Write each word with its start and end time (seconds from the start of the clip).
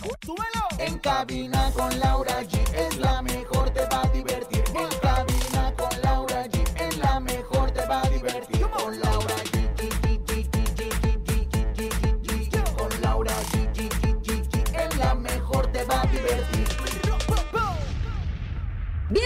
¡Súbelo! 0.00 0.66
En 0.78 0.98
cabina 0.98 1.70
con 1.76 1.98
Laura 2.00 2.42
G 2.42 2.58
es 2.74 2.96
la 2.96 3.20
mejor, 3.20 3.68
te 3.70 3.84
va 3.86 4.02
a 4.02 4.08
divertir. 4.08 4.59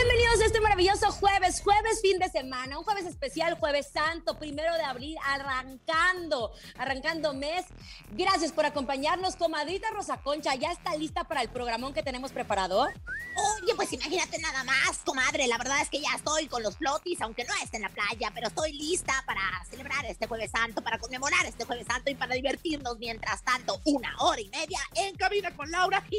Bienvenidos 0.06 0.42
a 0.42 0.44
este 0.44 0.60
maravilloso 0.60 1.12
jueves, 1.12 1.62
jueves 1.62 2.02
fin 2.02 2.18
de 2.18 2.28
semana, 2.28 2.78
un 2.78 2.84
jueves 2.84 3.06
especial, 3.06 3.54
jueves 3.58 3.88
santo, 3.90 4.38
primero 4.38 4.74
de 4.74 4.82
abril, 4.82 5.16
arrancando, 5.24 6.52
arrancando 6.76 7.32
mes. 7.32 7.64
Gracias 8.10 8.52
por 8.52 8.66
acompañarnos, 8.66 9.36
comadrita 9.36 9.88
Rosa 9.92 10.18
Concha, 10.18 10.56
¿ya 10.56 10.72
está 10.72 10.94
lista 10.94 11.24
para 11.24 11.40
el 11.40 11.48
programón 11.48 11.94
que 11.94 12.02
tenemos 12.02 12.32
preparado? 12.32 12.82
Oye, 12.82 13.74
pues 13.74 13.94
imagínate 13.94 14.38
nada 14.40 14.62
más, 14.64 14.98
comadre. 15.06 15.46
La 15.46 15.56
verdad 15.56 15.80
es 15.80 15.88
que 15.88 16.02
ya 16.02 16.14
estoy 16.14 16.48
con 16.48 16.62
los 16.62 16.76
flotis, 16.76 17.22
aunque 17.22 17.44
no 17.44 17.54
esté 17.62 17.78
en 17.78 17.84
la 17.84 17.88
playa, 17.88 18.30
pero 18.34 18.48
estoy 18.48 18.74
lista 18.74 19.24
para 19.26 19.40
celebrar 19.70 20.04
este 20.04 20.26
Jueves 20.26 20.50
Santo, 20.50 20.82
para 20.82 20.98
conmemorar 20.98 21.46
este 21.46 21.64
Jueves 21.64 21.86
Santo 21.86 22.10
y 22.10 22.14
para 22.14 22.34
divertirnos 22.34 22.98
mientras 22.98 23.42
tanto 23.42 23.80
una 23.86 24.14
hora 24.18 24.42
y 24.42 24.50
media 24.50 24.80
en 24.96 25.16
cabina 25.16 25.56
con 25.56 25.70
Laura. 25.70 26.04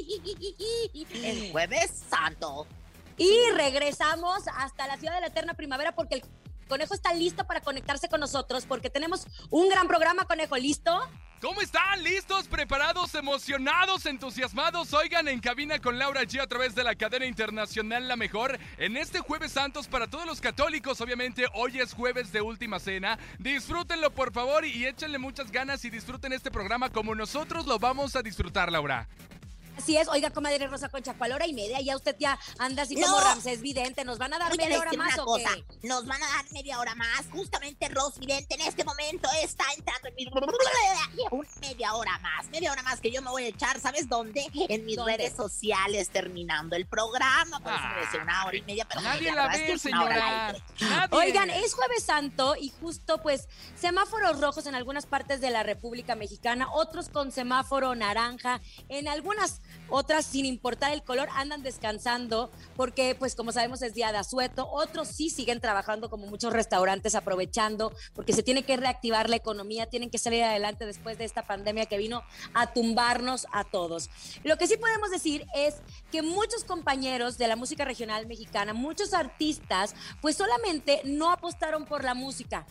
El 1.14 1.52
Jueves 1.52 1.92
Santo. 2.10 2.66
Y 3.18 3.32
regresamos 3.56 4.44
hasta 4.58 4.88
la 4.88 4.98
ciudad 4.98 5.16
de 5.16 5.22
la 5.22 5.28
eterna 5.28 5.54
primavera 5.54 5.94
porque 5.96 6.16
el 6.16 6.24
conejo 6.68 6.94
está 6.94 7.14
listo 7.14 7.46
para 7.46 7.62
conectarse 7.62 8.10
con 8.10 8.20
nosotros 8.20 8.66
porque 8.66 8.90
tenemos 8.90 9.28
un 9.50 9.70
gran 9.70 9.88
programa, 9.88 10.26
conejo, 10.26 10.58
¿listo? 10.58 11.10
¿Cómo 11.42 11.62
están? 11.62 12.02
¿Listos? 12.02 12.48
¿Preparados? 12.48 13.14
¿Emocionados? 13.14 14.06
¿Entusiasmados? 14.06 14.94
Oigan, 14.94 15.28
en 15.28 15.40
cabina 15.40 15.80
con 15.80 16.00
Laura 16.00 16.24
G 16.24 16.42
a 16.42 16.48
través 16.48 16.74
de 16.74 16.84
la 16.84 16.96
cadena 16.96 17.26
internacional 17.26 18.08
La 18.08 18.16
Mejor. 18.16 18.58
En 18.78 18.98
este 18.98 19.20
Jueves 19.20 19.52
Santos 19.52 19.88
para 19.88 20.08
todos 20.08 20.26
los 20.26 20.42
católicos, 20.42 21.00
obviamente, 21.02 21.46
hoy 21.54 21.80
es 21.80 21.94
jueves 21.94 22.32
de 22.32 22.42
última 22.42 22.80
cena. 22.80 23.20
Disfrútenlo, 23.38 24.12
por 24.12 24.34
favor, 24.34 24.66
y 24.66 24.86
échenle 24.86 25.20
muchas 25.20 25.52
ganas 25.52 25.86
y 25.86 25.90
disfruten 25.90 26.34
este 26.34 26.50
programa 26.50 26.90
como 26.90 27.14
nosotros 27.14 27.68
lo 27.68 27.78
vamos 27.80 28.16
a 28.16 28.24
disfrutar, 28.24 28.72
Laura. 28.72 29.08
Así 29.78 29.98
es, 29.98 30.08
oiga, 30.08 30.30
comadre 30.32 30.68
Rosa 30.68 30.90
Concha, 30.90 31.14
¿cuál 31.18 31.34
hora 31.34 31.46
y 31.48 31.54
media? 31.54 31.80
Ya 31.82 31.96
usted 31.96 32.16
ya 32.20 32.38
anda 32.60 32.84
así 32.84 33.00
como. 33.00 33.20
Ramsés 33.20 33.62
Vidente, 33.62 34.04
¿nos 34.06 34.18
van 34.18 34.34
a 34.34 34.40
dar 34.40 34.50
Voy 34.50 34.58
a 34.64 34.68
media 34.68 34.80
hora 34.80 34.94
más 34.94 35.14
una 35.16 35.24
o 35.24 35.26
cosa. 35.26 35.50
qué? 35.56 35.88
Nos 35.88 36.06
van 36.06 36.22
a 36.24 36.28
dar 36.28 36.52
media 36.52 36.80
hora 36.80 36.96
más. 36.96 37.26
Justamente 37.32 37.90
Ros 37.90 38.18
Vidente 38.20 38.56
en 38.56 38.62
este 38.62 38.84
momento 38.84 39.30
está 39.42 39.66
entrando 39.78 40.08
en 40.10 40.16
mi... 40.16 40.28
Media 41.62 41.94
hora 41.94 42.18
más. 42.20 42.48
Media 42.50 42.72
hora 42.72 42.84
más 42.84 43.00
que 43.00 43.12
yo 43.12 43.22
me 43.22 43.30
voy 43.30 43.44
a 43.46 43.48
echar, 43.48 43.80
¿sabes 43.80 44.08
dónde? 44.08 44.46
En 44.70 44.86
mis 44.86 44.96
¿Dónde? 44.96 45.18
redes 45.18 45.34
sociales 45.36 46.10
terminando 46.10 46.76
el 46.76 46.86
programa. 46.88 47.60
Por 47.60 47.74
eso 47.74 47.84
me 47.94 48.02
decía 48.02 48.22
una 48.22 48.46
hora 48.46 48.58
y 48.58 48.62
media, 48.62 48.86
pero 48.86 49.02
Nadie 49.02 49.32
media, 49.32 49.36
la 49.36 49.54
es 49.54 49.60
que 49.62 49.68
ve, 49.68 49.74
es 49.74 49.86
al 49.86 49.92
señora. 49.92 50.16
Nadie. 50.82 51.08
Oigan, 51.12 51.50
es 51.50 51.74
jueves 51.74 52.04
santo 52.04 52.56
y 52.60 52.70
justo 52.82 53.22
pues 53.22 53.48
semáforos 53.80 54.40
rojos 54.40 54.66
en 54.68 54.76
algunas 54.76 55.06
partes 55.06 55.42
de 55.42 55.50
la 55.50 55.64
República 55.64 56.16
Mexicana, 56.16 56.68
otros 56.72 57.10
con 57.10 57.32
semáforo 57.32 57.96
naranja, 57.96 58.62
en 58.90 59.08
algunas 59.08 59.62
otras 59.90 60.26
sin 60.26 60.46
importar 60.46 60.94
el 60.94 61.04
color 61.04 61.30
andan 61.34 61.64
descansando 61.64 62.50
porque 62.76 63.16
pues 63.18 63.36
como 63.36 63.52
sabemos 63.52 63.82
es 63.82 63.94
día 63.94 64.12
de 64.12 64.18
asueto, 64.18 64.68
otros 64.72 65.08
sí 65.08 65.30
siguen 65.30 65.62
trabajando 65.62 66.10
como 66.10 66.28
muchos 66.28 66.54
restaurantes 66.54 67.16
aprovechando 67.16 67.94
porque 68.14 68.34
se 68.34 68.44
tiene 68.44 68.64
que 68.64 68.78
reactivar 68.78 69.30
la 69.30 69.36
economía, 69.36 69.88
tienen 69.88 70.10
que 70.10 70.18
salir 70.18 70.44
adelante 70.44 70.86
después 70.86 71.18
de 71.18 71.26
esta 71.26 71.44
pandemia 71.44 71.86
que 71.86 71.98
vino 71.98 72.24
a 72.54 72.74
tumbarnos 72.74 73.48
a 73.52 73.64
todos. 73.64 74.10
Lo 74.44 74.58
que 74.58 74.68
sí 74.68 74.78
podemos 74.78 75.12
decir 75.12 75.46
es 75.56 75.76
que 76.12 76.22
muchos 76.22 76.64
compañeros 76.64 77.38
de 77.38 77.48
la 77.48 77.56
música 77.56 77.86
regional 77.86 78.28
mexicana, 78.28 78.74
muchos 78.74 79.14
artistas, 79.14 79.96
pues 80.22 80.38
solamente 80.38 81.02
no 81.06 81.32
apostaron 81.32 81.86
por 81.86 82.04
la 82.04 82.14
música. 82.14 82.66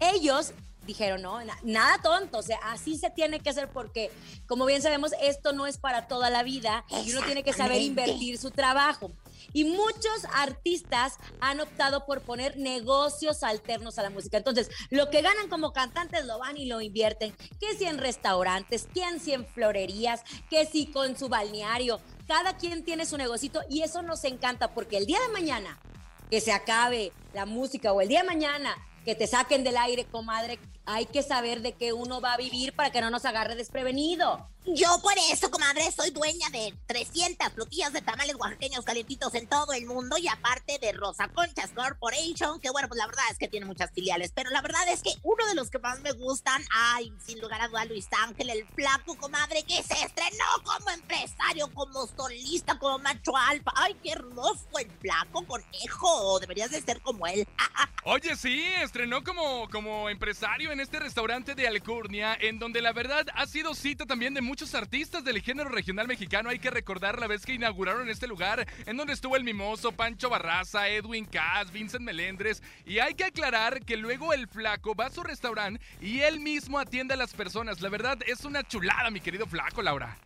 Ellos 0.00 0.52
dijeron, 0.88 1.22
no, 1.22 1.44
na- 1.44 1.58
nada 1.62 1.98
tonto, 2.02 2.38
o 2.38 2.42
sea, 2.42 2.58
así 2.64 2.96
se 2.98 3.10
tiene 3.10 3.38
que 3.40 3.50
hacer 3.50 3.68
porque, 3.68 4.10
como 4.46 4.64
bien 4.64 4.82
sabemos, 4.82 5.12
esto 5.22 5.52
no 5.52 5.66
es 5.66 5.78
para 5.78 6.08
toda 6.08 6.30
la 6.30 6.42
vida 6.42 6.84
y 7.04 7.12
uno 7.12 7.22
tiene 7.22 7.44
que 7.44 7.52
saber 7.52 7.80
invertir 7.80 8.38
su 8.38 8.50
trabajo. 8.50 9.12
Y 9.52 9.64
muchos 9.64 10.24
artistas 10.34 11.14
han 11.40 11.60
optado 11.60 12.04
por 12.06 12.22
poner 12.22 12.56
negocios 12.56 13.42
alternos 13.42 13.98
a 13.98 14.02
la 14.02 14.10
música. 14.10 14.36
Entonces, 14.38 14.68
lo 14.90 15.10
que 15.10 15.22
ganan 15.22 15.48
como 15.48 15.72
cantantes 15.72 16.24
lo 16.26 16.38
van 16.38 16.56
y 16.56 16.66
lo 16.66 16.80
invierten. 16.80 17.34
Que 17.60 17.74
si 17.76 17.84
en 17.84 17.98
restaurantes, 17.98 18.88
que 18.92 19.02
si 19.20 19.32
en 19.32 19.46
florerías, 19.46 20.22
que 20.50 20.66
si 20.66 20.86
con 20.86 21.16
su 21.16 21.28
balneario. 21.28 22.00
Cada 22.26 22.56
quien 22.56 22.84
tiene 22.84 23.06
su 23.06 23.16
negocito 23.16 23.60
y 23.70 23.82
eso 23.82 24.02
nos 24.02 24.24
encanta 24.24 24.74
porque 24.74 24.96
el 24.98 25.06
día 25.06 25.18
de 25.20 25.32
mañana 25.32 25.78
que 26.30 26.40
se 26.42 26.52
acabe 26.52 27.12
la 27.32 27.46
música 27.46 27.92
o 27.92 28.00
el 28.02 28.08
día 28.08 28.20
de 28.20 28.26
mañana 28.26 28.76
que 29.04 29.14
te 29.14 29.26
saquen 29.26 29.64
del 29.64 29.78
aire, 29.78 30.04
comadre, 30.04 30.58
hay 30.88 31.04
que 31.04 31.22
saber 31.22 31.60
de 31.60 31.74
qué 31.74 31.92
uno 31.92 32.22
va 32.22 32.32
a 32.32 32.38
vivir 32.38 32.72
para 32.72 32.90
que 32.90 33.02
no 33.02 33.10
nos 33.10 33.26
agarre 33.26 33.54
desprevenido. 33.54 34.48
Yo 34.74 35.00
por 35.02 35.14
eso, 35.30 35.50
comadre, 35.50 35.90
soy 35.92 36.10
dueña 36.10 36.50
de 36.50 36.74
300 36.86 37.52
flotillas 37.54 37.92
de 37.92 38.02
tamales 38.02 38.36
oaxaqueños 38.36 38.84
calientitos 38.84 39.34
en 39.34 39.46
todo 39.46 39.72
el 39.72 39.86
mundo 39.86 40.18
y 40.18 40.28
aparte 40.28 40.78
de 40.78 40.92
Rosa 40.92 41.28
Conchas 41.28 41.70
Corporation, 41.70 42.60
que 42.60 42.68
bueno, 42.68 42.86
pues 42.88 42.98
la 42.98 43.06
verdad 43.06 43.24
es 43.30 43.38
que 43.38 43.48
tiene 43.48 43.64
muchas 43.64 43.90
filiales, 43.92 44.32
pero 44.34 44.50
la 44.50 44.60
verdad 44.60 44.86
es 44.88 45.02
que 45.02 45.14
uno 45.22 45.46
de 45.46 45.54
los 45.54 45.70
que 45.70 45.78
más 45.78 46.00
me 46.00 46.12
gustan, 46.12 46.62
ay, 46.70 47.10
sin 47.24 47.40
lugar 47.40 47.62
a 47.62 47.68
duda, 47.68 47.86
Luis 47.86 48.08
Ángel, 48.26 48.50
el 48.50 48.66
flaco, 48.66 49.16
comadre, 49.16 49.62
que 49.62 49.82
se 49.82 50.04
estrenó 50.04 50.44
como 50.64 50.90
empresario, 50.90 51.72
como 51.72 52.06
solista, 52.06 52.78
como 52.78 52.98
macho 52.98 53.34
alfa. 53.36 53.72
Ay, 53.74 53.96
qué 54.02 54.12
hermoso 54.12 54.66
el 54.78 54.90
flaco, 55.00 55.46
conejo, 55.46 56.40
deberías 56.40 56.70
de 56.70 56.82
ser 56.82 57.00
como 57.00 57.26
él. 57.26 57.46
Oye, 58.04 58.36
sí, 58.36 58.64
estrenó 58.82 59.24
como, 59.24 59.68
como 59.70 60.10
empresario 60.10 60.72
en 60.72 60.77
este 60.80 60.98
restaurante 60.98 61.54
de 61.54 61.66
Alcurnia, 61.66 62.36
en 62.40 62.58
donde 62.58 62.80
la 62.80 62.92
verdad 62.92 63.26
ha 63.34 63.46
sido 63.46 63.74
cita 63.74 64.06
también 64.06 64.34
de 64.34 64.40
muchos 64.40 64.74
artistas 64.74 65.24
del 65.24 65.42
género 65.42 65.68
regional 65.68 66.06
mexicano. 66.06 66.50
Hay 66.50 66.58
que 66.58 66.70
recordar 66.70 67.18
la 67.18 67.26
vez 67.26 67.44
que 67.44 67.54
inauguraron 67.54 68.08
este 68.08 68.26
lugar, 68.26 68.66
en 68.86 68.96
donde 68.96 69.12
estuvo 69.12 69.36
el 69.36 69.44
Mimoso, 69.44 69.92
Pancho 69.92 70.28
Barraza, 70.28 70.88
Edwin 70.88 71.24
Cass, 71.24 71.72
Vincent 71.72 72.04
Melendres. 72.04 72.62
Y 72.86 72.98
hay 72.98 73.14
que 73.14 73.24
aclarar 73.24 73.84
que 73.84 73.96
luego 73.96 74.32
el 74.32 74.46
flaco 74.48 74.94
va 74.94 75.06
a 75.06 75.10
su 75.10 75.22
restaurante 75.22 75.80
y 76.00 76.20
él 76.20 76.40
mismo 76.40 76.78
atiende 76.78 77.14
a 77.14 77.18
las 77.18 77.34
personas. 77.34 77.80
La 77.80 77.88
verdad 77.88 78.18
es 78.26 78.44
una 78.44 78.62
chulada, 78.62 79.10
mi 79.10 79.20
querido 79.20 79.46
flaco, 79.46 79.82
Laura. 79.82 80.16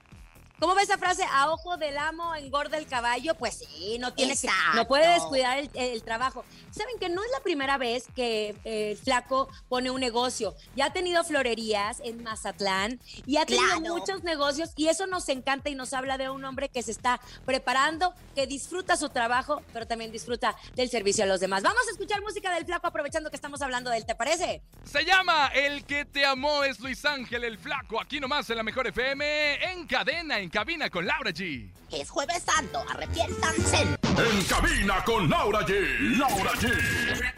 ¿Cómo 0.62 0.76
ves 0.76 0.84
esa 0.84 0.96
frase? 0.96 1.24
A 1.28 1.50
ojo 1.50 1.76
del 1.76 1.98
amo 1.98 2.36
engorda 2.36 2.78
el 2.78 2.86
caballo. 2.86 3.34
Pues 3.34 3.58
sí, 3.68 3.98
no 3.98 4.14
tiene 4.14 4.36
que, 4.36 4.48
no 4.76 4.86
puede 4.86 5.08
descuidar 5.08 5.58
el, 5.58 5.68
el 5.74 6.04
trabajo. 6.04 6.44
Saben 6.70 7.00
que 7.00 7.08
no 7.08 7.20
es 7.24 7.30
la 7.32 7.40
primera 7.40 7.78
vez 7.78 8.06
que 8.14 8.54
eh, 8.64 8.92
el 8.92 8.96
flaco 8.96 9.48
pone 9.68 9.90
un 9.90 9.98
negocio. 10.00 10.54
Ya 10.76 10.84
ha 10.84 10.92
tenido 10.92 11.24
florerías 11.24 11.98
en 12.04 12.22
Mazatlán 12.22 13.00
y 13.26 13.38
ha 13.38 13.44
tenido 13.44 13.66
Claro. 13.80 13.80
muchos 13.96 14.22
negocios 14.22 14.70
y 14.76 14.86
eso 14.86 15.08
nos 15.08 15.28
encanta 15.30 15.68
y 15.68 15.74
nos 15.74 15.92
habla 15.94 16.16
de 16.16 16.30
un 16.30 16.44
hombre 16.44 16.68
que 16.68 16.84
se 16.84 16.92
está 16.92 17.20
preparando, 17.44 18.14
que 18.36 18.46
disfruta 18.46 18.96
su 18.96 19.08
trabajo, 19.08 19.62
pero 19.72 19.88
también 19.88 20.12
disfruta 20.12 20.56
del 20.76 20.88
servicio 20.88 21.24
a 21.24 21.26
los 21.26 21.40
demás. 21.40 21.64
Vamos 21.64 21.82
a 21.88 21.90
escuchar 21.90 22.22
música 22.22 22.54
del 22.54 22.66
flaco 22.66 22.86
aprovechando 22.86 23.30
que 23.30 23.36
estamos 23.36 23.62
hablando 23.62 23.90
de 23.90 23.96
él, 23.96 24.06
¿te 24.06 24.14
parece? 24.14 24.62
Se 24.84 25.04
llama 25.04 25.48
El 25.48 25.84
que 25.86 26.04
te 26.04 26.24
amó 26.24 26.62
es 26.62 26.78
Luis 26.78 27.04
Ángel 27.04 27.42
el 27.42 27.58
Flaco, 27.58 28.00
aquí 28.00 28.20
nomás 28.20 28.48
en 28.50 28.56
la 28.58 28.62
Mejor 28.62 28.86
FM, 28.86 29.72
en 29.72 29.86
cadena, 29.88 30.38
en 30.38 30.51
cabina 30.52 30.90
con 30.90 31.06
Laura 31.06 31.30
G. 31.30 31.72
Es 31.90 32.10
Jueves 32.10 32.42
Santo, 32.42 32.84
arrepiéntanse. 32.90 33.78
En 34.02 34.44
cabina 34.44 35.02
con 35.04 35.28
Laura 35.28 35.60
G. 35.60 36.18
Laura 36.18 36.52
G. 36.52 36.70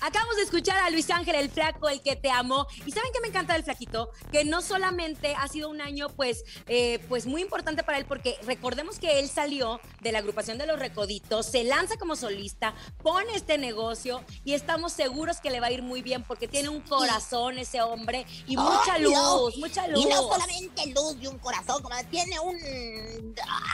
Acabamos 0.01 0.37
de 0.37 0.43
escuchar 0.43 0.77
a 0.79 0.91
Luis 0.91 1.09
Ángel, 1.11 1.37
el 1.37 1.49
flaco, 1.49 1.89
el 1.89 2.03
que 2.03 2.17
te 2.17 2.29
amó. 2.29 2.67
¿Y 2.85 2.91
saben 2.91 3.11
qué 3.13 3.21
me 3.21 3.29
encanta 3.29 3.53
del 3.53 3.63
flaquito? 3.63 4.11
Que 4.33 4.45
no 4.45 4.61
solamente 4.61 5.37
ha 5.37 5.47
sido 5.47 5.71
un 5.71 5.81
año, 5.81 6.09
pues, 6.09 6.45
eh, 6.67 6.99
pues 7.09 7.27
muy 7.27 7.43
importante 7.43 7.85
para 7.85 7.99
él, 7.99 8.05
porque 8.05 8.37
recordemos 8.45 8.99
que 8.99 9.21
él 9.21 9.29
salió 9.29 9.81
de 10.01 10.11
la 10.11 10.19
agrupación 10.19 10.59
de 10.59 10.67
los 10.67 10.81
Recoditos, 10.81 11.47
se 11.47 11.63
lanza 11.63 11.97
como 11.97 12.17
solista, 12.17 12.75
pone 13.03 13.37
este 13.37 13.59
negocio 13.59 14.25
y 14.45 14.55
estamos 14.55 14.93
seguros 14.93 15.39
que 15.41 15.51
le 15.51 15.61
va 15.61 15.69
a 15.69 15.73
ir 15.73 15.83
muy 15.83 16.03
bien 16.03 16.25
porque 16.25 16.49
tiene 16.49 16.69
un 16.69 16.81
corazón 16.81 17.59
ese 17.59 17.81
hombre 17.81 18.27
y 18.49 18.57
mucha 18.57 18.99
luz, 18.99 19.13
no. 19.13 19.51
mucha 19.59 19.87
luz. 19.87 20.05
Y 20.05 20.09
no 20.09 20.23
solamente 20.23 20.87
luz 20.89 21.17
y 21.21 21.29
un 21.29 21.39
corazón, 21.39 21.81
como 21.83 21.95
tiene 22.11 22.41
un... 22.41 22.57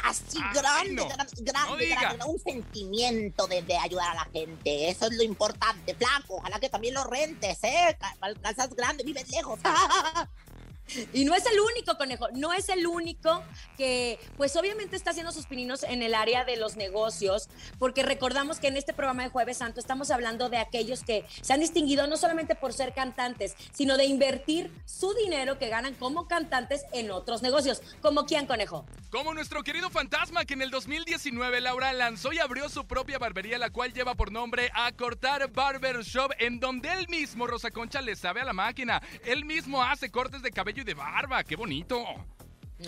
así 0.04 0.38
Ay, 0.42 0.54
grande, 0.54 0.92
no. 0.94 1.08
grande, 1.08 1.32
grande, 1.42 1.86
grande, 1.88 2.24
un 2.26 2.38
sentimiento 2.38 3.46
de, 3.46 3.62
de 3.62 3.76
ayudar 3.76 4.10
a 4.10 4.14
la 4.14 4.24
gente. 4.32 4.88
Eso 4.90 5.06
es 5.06 5.12
lo 5.16 5.22
importante, 5.22 5.94
flaco. 5.94 6.36
Ojalá 6.36 6.58
que 6.60 6.68
también 6.68 6.94
lo 6.94 7.04
rentes, 7.04 7.58
¿eh? 7.62 7.96
Ca- 7.98 8.16
Calzas 8.42 8.70
grandes, 8.74 9.04
vives 9.06 9.28
lejos. 9.30 9.58
Y 11.12 11.24
no 11.24 11.34
es 11.34 11.44
el 11.46 11.60
único 11.60 11.96
conejo, 11.96 12.28
no 12.34 12.52
es 12.52 12.68
el 12.68 12.86
único 12.86 13.42
que, 13.76 14.18
pues 14.36 14.56
obviamente 14.56 14.96
está 14.96 15.10
haciendo 15.10 15.32
sus 15.32 15.46
pininos 15.46 15.82
en 15.82 16.02
el 16.02 16.14
área 16.14 16.44
de 16.44 16.56
los 16.56 16.76
negocios, 16.76 17.48
porque 17.78 18.02
recordamos 18.02 18.58
que 18.58 18.68
en 18.68 18.76
este 18.76 18.92
programa 18.92 19.24
de 19.24 19.28
Jueves 19.30 19.58
Santo 19.58 19.80
estamos 19.80 20.10
hablando 20.10 20.48
de 20.48 20.58
aquellos 20.58 21.02
que 21.02 21.24
se 21.40 21.52
han 21.52 21.60
distinguido 21.60 22.06
no 22.06 22.16
solamente 22.16 22.54
por 22.54 22.72
ser 22.72 22.94
cantantes, 22.94 23.54
sino 23.72 23.96
de 23.96 24.04
invertir 24.04 24.70
su 24.86 25.14
dinero 25.14 25.58
que 25.58 25.68
ganan 25.68 25.94
como 25.94 26.28
cantantes 26.28 26.84
en 26.92 27.10
otros 27.10 27.42
negocios. 27.42 27.82
¿Como 28.00 28.26
quién, 28.26 28.46
conejo? 28.46 28.84
Como 29.10 29.34
nuestro 29.34 29.62
querido 29.62 29.90
fantasma 29.90 30.44
que 30.44 30.54
en 30.54 30.62
el 30.62 30.70
2019 30.70 31.60
Laura 31.60 31.92
lanzó 31.92 32.32
y 32.32 32.38
abrió 32.38 32.68
su 32.68 32.86
propia 32.86 33.18
barbería, 33.18 33.58
la 33.58 33.70
cual 33.70 33.92
lleva 33.92 34.14
por 34.14 34.30
nombre 34.30 34.70
Acortar 34.74 35.50
Barber 35.50 36.02
Shop, 36.02 36.30
en 36.38 36.60
donde 36.60 36.92
él 36.92 37.08
mismo, 37.08 37.46
Rosa 37.46 37.70
Concha, 37.70 38.00
le 38.00 38.14
sabe 38.16 38.40
a 38.40 38.44
la 38.44 38.52
máquina. 38.52 39.02
Él 39.24 39.44
mismo 39.44 39.82
hace 39.82 40.10
cortes 40.10 40.42
de 40.42 40.50
cabello 40.50 40.79
de 40.84 40.94
barba. 40.94 41.44
¡Qué 41.44 41.56
bonito! 41.56 42.04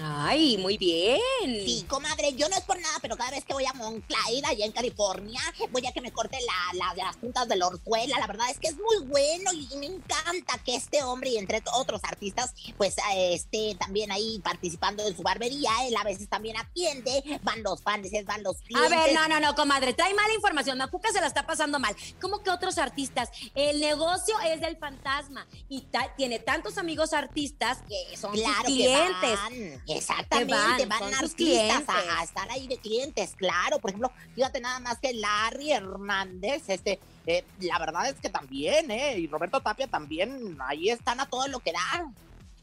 Ay, 0.01 0.57
muy 0.59 0.79
bien. 0.79 1.21
Sí, 1.67 1.85
comadre, 1.89 2.33
yo 2.35 2.49
no 2.49 2.57
es 2.57 2.63
por 2.63 2.81
nada, 2.81 2.99
pero 3.03 3.17
cada 3.17 3.31
vez 3.33 3.45
que 3.45 3.53
voy 3.53 3.67
a 3.67 3.75
Monclare, 3.75 4.43
allá 4.47 4.65
en 4.65 4.73
California, 4.73 5.41
voy 5.71 5.87
a 5.87 5.93
que 5.93 6.01
me 6.01 6.11
corte 6.13 6.39
la, 6.47 6.79
la- 6.79 6.95
las 7.05 7.17
puntas 7.17 7.47
de 7.49 7.57
la 7.57 7.67
orzuela. 7.67 8.19
La 8.19 8.27
verdad 8.27 8.49
es 8.51 8.59
que 8.59 8.69
es 8.69 8.77
muy 8.77 9.07
bueno 9.07 9.51
y, 9.53 9.69
me 9.77 9.87
encanta 9.87 10.59
que 10.65 10.77
este 10.77 11.03
hombre 11.03 11.31
y 11.31 11.39
entre 11.39 11.63
otros 11.75 12.01
artistas, 12.05 12.55
pues 12.77 12.97
eh, 13.15 13.35
esté 13.35 13.75
también 13.79 14.13
ahí 14.13 14.39
participando 14.43 15.07
en 15.07 15.17
su 15.17 15.23
barbería. 15.23 15.71
Él 15.87 15.97
a 15.97 16.05
veces 16.05 16.29
también 16.29 16.57
atiende, 16.57 17.41
van 17.43 17.63
los 17.63 17.83
fans, 17.83 18.09
van 18.25 18.43
los 18.43 18.57
A 18.57 18.61
clientes. 18.61 18.91
ver, 18.91 19.15
no, 19.15 19.29
no, 19.29 19.41
no, 19.41 19.55
comadre, 19.55 19.93
trae 19.93 20.15
mala 20.15 20.33
información. 20.35 20.79
Macuca 20.79 21.11
se 21.13 21.21
la 21.21 21.27
está 21.27 21.47
pasando 21.47 21.79
mal. 21.79 21.95
¿Cómo 22.21 22.43
que 22.43 22.51
otros 22.51 22.79
artistas? 22.79 23.29
El 23.55 23.81
negocio 23.81 24.35
es 24.47 24.61
del 24.61 24.77
fantasma 24.77 25.47
y 25.69 25.83
ta- 25.83 26.15
tiene 26.17 26.39
tantos 26.39 26.79
amigos 26.79 27.13
artistas 27.13 27.79
que 27.89 28.17
son 28.17 28.33
sus 28.35 28.43
Claro 28.43 28.59
que 28.63 28.67
clientes. 28.67 29.37
van, 29.37 29.82
exactamente, 29.89 30.87
van, 30.87 30.89
van, 30.89 31.15
artistas 31.15 31.89
a, 31.89 32.21
a 32.21 32.25
estar 32.25 32.51
ahí 32.51 32.67
de 32.67 32.77
clientes, 32.79 33.35
claro. 33.37 33.79
Por 33.79 33.91
ejemplo, 33.91 34.13
fíjate 34.35 34.61
nada 34.61 34.81
más 34.81 34.99
que 34.99 35.13
Larry 35.15 35.73
Hernández, 35.73 36.69
este, 36.69 36.99
eh, 37.27 37.45
la 37.61 37.79
verdad 37.79 38.09
es 38.09 38.15
que 38.17 38.29
también, 38.29 38.91
¿eh? 38.91 39.19
Y 39.19 39.27
Roberto 39.27 39.61
Tapia 39.61 39.87
también, 39.87 40.57
ahí 40.67 40.89
están 40.89 41.21
a 41.21 41.27
todo 41.27 41.47
lo 41.49 41.61
que 41.61 41.73
da. 41.73 42.11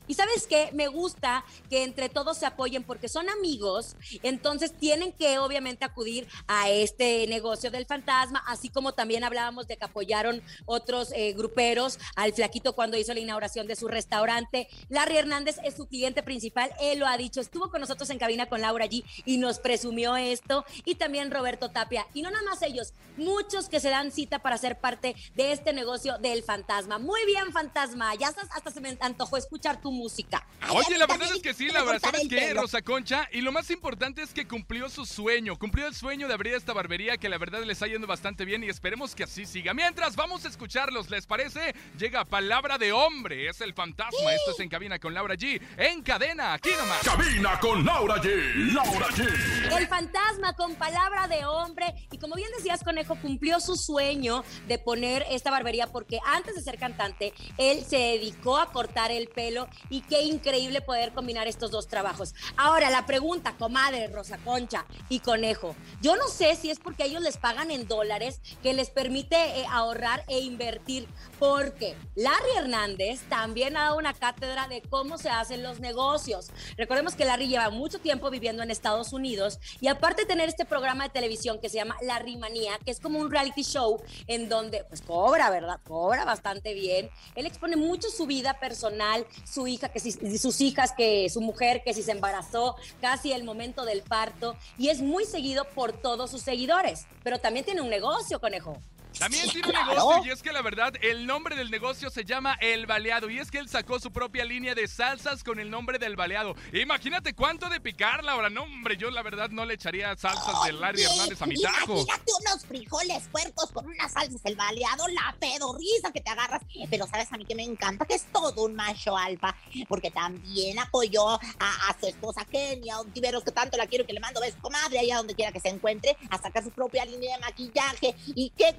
Y 0.09 0.15
sabes 0.15 0.47
qué, 0.47 0.71
me 0.73 0.88
gusta 0.88 1.45
que 1.69 1.83
entre 1.83 2.09
todos 2.09 2.35
se 2.39 2.47
apoyen 2.47 2.83
porque 2.83 3.07
son 3.07 3.29
amigos, 3.29 3.95
entonces 4.23 4.75
tienen 4.75 5.13
que 5.13 5.38
obviamente 5.38 5.85
acudir 5.85 6.27
a 6.47 6.67
este 6.67 7.27
negocio 7.27 7.69
del 7.69 7.85
fantasma, 7.85 8.44
así 8.47 8.69
como 8.69 8.94
también 8.94 9.23
hablábamos 9.23 9.67
de 9.67 9.77
que 9.77 9.85
apoyaron 9.85 10.41
otros 10.65 11.11
eh, 11.13 11.33
gruperos 11.33 12.00
al 12.15 12.33
flaquito 12.33 12.73
cuando 12.73 12.97
hizo 12.97 13.13
la 13.13 13.19
inauguración 13.19 13.67
de 13.67 13.75
su 13.75 13.88
restaurante. 13.88 14.67
Larry 14.89 15.17
Hernández 15.17 15.57
es 15.63 15.75
su 15.75 15.85
cliente 15.85 16.23
principal, 16.23 16.71
él 16.81 16.97
lo 16.97 17.06
ha 17.06 17.15
dicho, 17.15 17.39
estuvo 17.39 17.69
con 17.69 17.79
nosotros 17.79 18.09
en 18.09 18.17
cabina 18.17 18.47
con 18.47 18.61
Laura 18.61 18.85
allí 18.85 19.06
y 19.25 19.38
nos 19.38 19.59
presumió 19.59 20.17
esto, 20.17 20.65
y 20.85 20.95
también 20.95 21.29
Roberto 21.29 21.69
Tapia, 21.69 22.07
y 22.15 22.23
no 22.23 22.31
nada 22.31 22.44
más 22.45 22.63
ellos, 22.63 22.94
muchos 23.15 23.69
que 23.69 23.79
se 23.79 23.91
dan 23.91 24.11
cita 24.11 24.39
para 24.39 24.57
ser 24.57 24.79
parte 24.79 25.15
de 25.35 25.51
este 25.51 25.71
negocio 25.71 26.17
del 26.17 26.41
fantasma. 26.41 26.97
Muy 26.97 27.23
bien, 27.27 27.51
fantasma, 27.51 28.15
ya 28.15 28.29
hasta, 28.29 28.41
hasta 28.56 28.71
se 28.71 28.81
me 28.81 28.97
antojó 29.01 29.38
escuchar 29.38 29.79
tu 29.79 29.98
música. 29.99 30.45
Ay, 30.61 30.69
a 30.69 30.73
Oye, 30.73 30.97
la 30.97 31.05
verdad 31.05 31.29
es 31.33 31.41
que 31.41 31.53
sí, 31.53 31.67
la 31.67 31.83
verdad, 31.83 31.99
¿sabes 32.01 32.27
qué. 32.27 32.53
Rosa 32.53 32.81
Concha? 32.81 33.27
Y 33.31 33.41
lo 33.41 33.51
más 33.51 33.69
importante 33.69 34.21
es 34.21 34.33
que 34.33 34.47
cumplió 34.47 34.89
su 34.89 35.05
sueño, 35.05 35.57
cumplió 35.57 35.87
el 35.87 35.93
sueño 35.93 36.27
de 36.27 36.33
abrir 36.33 36.53
esta 36.53 36.73
barbería 36.73 37.17
que 37.17 37.29
la 37.29 37.37
verdad 37.37 37.63
le 37.63 37.73
está 37.73 37.87
yendo 37.87 38.07
bastante 38.07 38.45
bien 38.45 38.63
y 38.63 38.69
esperemos 38.69 39.15
que 39.15 39.23
así 39.23 39.45
siga. 39.45 39.73
Mientras, 39.73 40.15
vamos 40.15 40.45
a 40.45 40.47
escucharlos, 40.47 41.09
¿les 41.09 41.25
parece? 41.25 41.75
Llega 41.97 42.25
Palabra 42.25 42.77
de 42.77 42.91
Hombre, 42.91 43.49
es 43.49 43.61
el 43.61 43.73
fantasma, 43.73 44.33
esto 44.33 44.51
es 44.51 44.59
En 44.59 44.69
Cabina 44.69 44.99
con 44.99 45.13
Laura 45.13 45.35
G, 45.35 45.61
en 45.77 46.01
cadena, 46.01 46.53
aquí 46.53 46.71
nomás. 46.77 46.99
Cabina 47.03 47.59
con 47.59 47.85
Laura 47.85 48.15
G. 48.15 48.73
Laura 48.73 49.07
G. 49.09 49.77
El 49.77 49.87
fantasma 49.87 50.53
con 50.53 50.75
palabra 50.75 51.27
de 51.27 51.45
hombre 51.45 51.93
y 52.11 52.17
como 52.17 52.35
bien 52.35 52.49
decías 52.57 52.83
conejo 52.83 53.15
cumplió 53.21 53.59
su 53.59 53.75
sueño 53.75 54.43
de 54.67 54.77
poner 54.77 55.25
esta 55.29 55.51
barbería 55.51 55.87
porque 55.87 56.19
antes 56.25 56.55
de 56.55 56.61
ser 56.61 56.77
cantante 56.77 57.33
él 57.57 57.83
se 57.87 57.97
dedicó 57.97 58.57
a 58.57 58.71
cortar 58.71 59.11
el 59.11 59.27
pelo 59.27 59.67
y 59.89 60.01
qué 60.01 60.23
increíble 60.23 60.81
poder 60.81 61.13
combinar 61.13 61.47
estos 61.47 61.71
dos 61.71 61.87
trabajos. 61.87 62.33
Ahora 62.57 62.89
la 62.89 63.05
pregunta, 63.05 63.55
comadre 63.57 64.07
Rosa 64.07 64.37
Concha 64.37 64.85
y 65.09 65.19
conejo, 65.19 65.75
yo 66.01 66.15
no 66.15 66.27
sé 66.27 66.55
si 66.55 66.69
es 66.69 66.79
porque 66.79 67.05
ellos 67.05 67.21
les 67.21 67.37
pagan 67.37 67.71
en 67.71 67.87
dólares 67.87 68.41
que 68.61 68.73
les 68.73 68.89
permite 68.89 69.35
eh, 69.35 69.65
ahorrar 69.69 70.23
e 70.27 70.39
invertir 70.39 71.07
porque 71.39 71.95
Larry 72.15 72.57
Hernández 72.57 73.21
también 73.29 73.77
ha 73.77 73.85
dado 73.85 73.97
una 73.97 74.13
cátedra 74.13 74.67
de 74.67 74.81
cómo 74.81 75.17
se 75.17 75.29
hacen 75.29 75.63
los 75.63 75.79
negocios. 75.79 76.51
Recordemos 76.77 77.15
que 77.15 77.25
Larry 77.25 77.47
lleva 77.47 77.69
mucho 77.69 77.99
tiempo 77.99 78.29
viviendo 78.29 78.63
en 78.63 78.71
Estados 78.71 79.13
Unidos 79.13 79.59
y 79.79 79.87
aparte 79.87 80.23
de 80.23 80.27
tener 80.27 80.49
este 80.49 80.65
programa 80.65 81.05
de 81.05 81.09
televisión 81.09 81.59
que 81.59 81.69
se 81.69 81.75
llama 81.75 81.95
La 82.01 82.19
Rimanía, 82.19 82.77
que 82.83 82.91
es 82.91 82.99
como 82.99 83.19
un 83.19 83.31
reality 83.31 83.63
show 83.63 84.01
en 84.27 84.49
donde 84.49 84.83
pues 84.85 85.01
cobra, 85.01 85.49
¿verdad? 85.49 85.79
Cobra 85.85 86.25
bastante 86.25 86.73
bien. 86.73 87.09
Él 87.35 87.45
expone 87.45 87.75
mucho 87.75 88.09
su 88.09 88.25
vida 88.25 88.59
personal, 88.59 89.25
su 89.45 89.67
hija, 89.69 89.89
que 89.89 90.00
si, 90.00 90.12
sus 90.38 90.60
hijas, 90.62 90.92
que 90.92 91.30
su 91.30 91.42
mujer, 91.42 91.83
que 91.83 91.94
si 91.94 92.04
se 92.04 92.12
embarazó, 92.12 92.75
casi 93.01 93.31
el 93.31 93.44
momento 93.44 93.86
del 93.86 94.01
parto 94.01 94.56
y 94.77 94.89
es 94.89 95.01
muy 95.01 95.25
seguido 95.25 95.66
por 95.75 95.94
todos 95.94 96.31
sus 96.31 96.42
seguidores, 96.42 97.06
pero 97.24 97.39
también 97.39 97.66
tiene 97.66 97.81
un 97.81 97.89
negocio, 97.89 98.39
conejo. 98.39 98.77
También 99.19 99.50
Sí, 99.50 99.62
tiene 99.62 99.80
un 99.80 99.88
negocio 99.88 100.25
y 100.25 100.30
es 100.30 100.42
que 100.42 100.51
la 100.51 100.62
verdad 100.62 100.94
el 101.01 101.25
nombre 101.25 101.56
del 101.56 101.69
negocio 101.69 102.10
se 102.10 102.24
llama 102.24 102.57
El 102.62 102.86
Baleado 102.86 103.30
y 103.30 103.39
es 103.39 103.51
que 103.51 103.57
él 103.57 103.68
sacó 103.68 104.00
su 104.00 104.12
propia 104.12 104.45
línea 104.45 104.75
de 104.75 104.88
salsas 104.88 105.44
con 105.44 105.60
el 105.60 105.69
nombre 105.69 106.00
del 106.00 106.16
Baleado. 106.16 106.56
Imagínate 106.74 107.33
cuánto 107.33 107.69
de 107.69 107.80
picar, 107.81 108.24
Laura. 108.24 108.50
No, 108.50 108.63
hombre, 108.63 108.98
yo 108.98 109.10
la 109.12 109.21
verdad 109.21 109.50
no 109.50 109.66
le 109.66 109.74
echaría 109.74 110.16
salsas 110.16 110.63
de 110.66 110.74
Larry 110.74 111.04
Hernández 111.04 111.42
a 111.42 111.45
mi 111.45 111.62
taco. 111.62 111.94
Imagínate 111.94 112.31
unos 112.39 112.66
frijoles 112.66 113.27
puercos 113.31 113.71
con 113.71 113.86
unas 113.86 114.12
salsas, 114.12 114.42
el 114.45 114.56
baleado, 114.56 115.07
la 115.10 115.36
pedorriza 115.39 116.12
que 116.13 116.21
te 116.21 116.30
agarras. 116.30 116.62
Pero 116.89 117.07
sabes 117.07 117.31
a 117.31 117.38
mí 117.38 117.45
que 117.45 117.56
me 117.56 117.63
encanta 117.63 118.06
que 118.06 118.16
es 118.16 118.25
todo 118.31 118.63
un 118.63 118.75
macho 118.75 119.18
alfa, 119.18 119.56
porque 119.88 120.12
también 120.12 120.80
apoyó 120.80 121.30
a, 121.30 121.39
a 121.60 122.00
su 122.00 122.07
esposa 122.07 122.45
Kenia, 122.45 123.00
un 123.00 123.12
tiberos 123.12 123.44
que 123.44 123.51
tanto 123.51 123.77
la 123.77 123.88
quiero 123.88 124.06
que 124.06 124.13
le 124.13 124.19
mando 124.19 124.39
besos, 124.39 124.60
comadre, 124.62 125.00
allá 125.00 125.18
donde 125.18 125.36
quiera 125.36 125.51
que 125.51 125.60
se 125.60 125.69
encuentre, 125.69 126.16
a 126.30 126.38
sacar 126.38 126.64
su 126.64 126.71
propia 126.71 127.06
línea 127.06 127.35
de 127.35 127.42
maquillaje. 127.42 128.16
¿Y 128.35 128.52
qué 128.52 128.73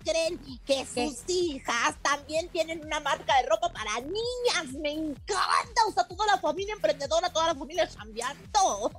Que 0.66 0.87
sus 0.87 1.22
hijas 1.28 1.96
también 2.02 2.49
tienen 2.49 2.84
una 2.84 3.00
marca 3.00 3.37
de 3.37 3.49
ropa 3.49 3.72
para 3.72 4.00
niñas. 4.00 4.72
Me 4.80 4.92
encanta. 4.92 5.80
O 5.88 5.92
sea, 5.92 6.06
toda 6.06 6.26
la 6.26 6.38
familia 6.38 6.75
emprendedora, 6.75 7.32
toda 7.32 7.49
la 7.49 7.54
familia 7.54 7.88
chambeando. 7.88 8.90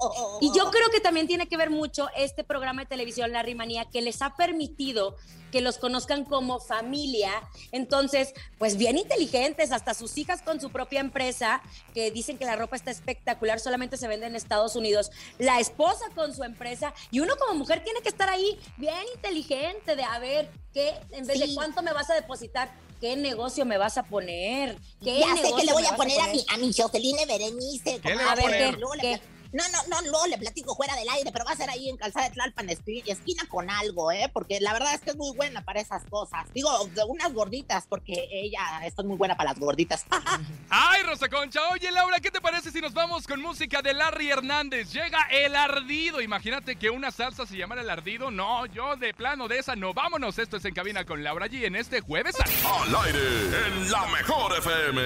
Y 0.41 0.51
yo 0.55 0.71
creo 0.71 0.89
que 0.89 0.99
también 0.99 1.27
tiene 1.27 1.47
que 1.47 1.57
ver 1.57 1.69
mucho 1.69 2.09
este 2.15 2.43
programa 2.43 2.81
de 2.81 2.87
televisión, 2.87 3.31
La 3.31 3.43
Rimanía, 3.43 3.85
que 3.85 4.01
les 4.01 4.21
ha 4.21 4.35
permitido 4.35 5.15
que 5.51 5.61
los 5.61 5.77
conozcan 5.77 6.25
como 6.25 6.59
familia. 6.59 7.31
Entonces, 7.71 8.33
pues 8.57 8.77
bien 8.77 8.97
inteligentes, 8.97 9.71
hasta 9.71 9.93
sus 9.93 10.17
hijas 10.17 10.41
con 10.41 10.59
su 10.59 10.71
propia 10.71 10.99
empresa, 10.99 11.61
que 11.93 12.11
dicen 12.11 12.37
que 12.37 12.45
la 12.45 12.55
ropa 12.55 12.75
está 12.75 12.91
espectacular, 12.91 13.59
solamente 13.59 13.97
se 13.97 14.07
vende 14.07 14.27
en 14.27 14.35
Estados 14.35 14.75
Unidos. 14.75 15.11
La 15.37 15.59
esposa 15.59 16.05
con 16.15 16.33
su 16.33 16.43
empresa 16.43 16.93
y 17.11 17.19
uno 17.19 17.35
como 17.37 17.55
mujer 17.55 17.83
tiene 17.83 18.01
que 18.01 18.09
estar 18.09 18.29
ahí 18.29 18.57
bien 18.77 18.95
inteligente 19.15 19.95
de 19.95 20.03
a 20.03 20.19
ver 20.19 20.49
qué, 20.73 20.93
en 21.11 21.27
vez 21.27 21.39
de 21.39 21.53
cuánto 21.53 21.81
me 21.81 21.93
vas 21.93 22.09
a 22.09 22.13
depositar, 22.13 22.71
qué 22.99 23.15
negocio 23.15 23.65
me 23.65 23.77
vas 23.77 23.97
a 23.97 24.03
poner. 24.03 24.77
¿Qué 25.03 25.19
Ya 25.19 25.35
sé 25.35 25.41
que 25.41 25.43
negocio 25.43 25.65
le 25.65 25.73
voy 25.73 25.85
a 25.85 25.95
poner 25.95 26.19
a, 26.19 26.25
poner? 26.25 26.35
mi, 26.35 26.45
a 26.49 26.57
mi 26.57 26.73
Joceline 26.73 27.27
Berenice. 27.27 27.99
¿Qué 27.99 28.09
le 28.09 28.15
comadre. 28.15 28.25
va 28.25 28.31
a 28.31 28.35
ver, 28.35 28.79
¿Qué? 29.01 29.21
No, 29.53 29.63
no, 29.69 29.79
no, 29.89 30.01
luego 30.09 30.27
le 30.27 30.37
platico 30.37 30.75
fuera 30.75 30.95
del 30.95 31.09
aire, 31.09 31.31
pero 31.31 31.43
va 31.45 31.51
a 31.51 31.55
ser 31.55 31.69
ahí 31.69 31.89
en 31.89 31.97
Calzada 31.97 32.27
de 32.29 32.33
Tlalpan, 32.35 32.67
esqui- 32.69 33.03
esquina 33.05 33.43
con 33.49 33.69
algo, 33.69 34.11
¿eh? 34.11 34.29
Porque 34.33 34.59
la 34.61 34.73
verdad 34.73 34.93
es 34.93 35.01
que 35.01 35.09
es 35.11 35.15
muy 35.17 35.35
buena 35.35 35.61
para 35.63 35.81
esas 35.81 36.03
cosas. 36.05 36.45
Digo, 36.53 36.69
de 36.95 37.03
unas 37.03 37.33
gorditas, 37.33 37.85
porque 37.87 38.27
ella 38.31 38.85
esto 38.85 39.01
es 39.01 39.07
muy 39.07 39.17
buena 39.17 39.35
para 39.35 39.49
las 39.51 39.59
gorditas. 39.59 40.05
Ay, 40.69 41.03
Rosa 41.03 41.27
Concha. 41.29 41.59
Oye, 41.69 41.91
Laura, 41.91 42.19
¿qué 42.19 42.31
te 42.31 42.39
parece 42.41 42.71
si 42.71 42.79
nos 42.81 42.93
vamos 42.93 43.27
con 43.27 43.41
música 43.41 43.81
de 43.81 43.93
Larry 43.93 44.29
Hernández? 44.29 44.91
Llega 44.91 45.19
el 45.31 45.55
ardido. 45.55 46.21
Imagínate 46.21 46.77
que 46.77 46.89
una 46.89 47.11
salsa 47.11 47.45
se 47.45 47.57
llamara 47.57 47.81
el 47.81 47.89
ardido. 47.89 48.31
No, 48.31 48.65
yo 48.67 48.95
de 48.95 49.13
plano 49.13 49.47
de 49.47 49.59
esa 49.59 49.75
no. 49.75 49.93
Vámonos. 49.93 50.37
Esto 50.39 50.57
es 50.57 50.65
En 50.65 50.73
Cabina 50.73 51.05
con 51.05 51.23
Laura 51.23 51.47
G 51.47 51.65
en 51.65 51.75
este 51.75 51.99
jueves. 52.01 52.35
Al 52.39 52.95
aire 53.05 53.67
en 53.67 53.91
la 53.91 54.05
mejor 54.07 54.57
FM. 54.57 55.01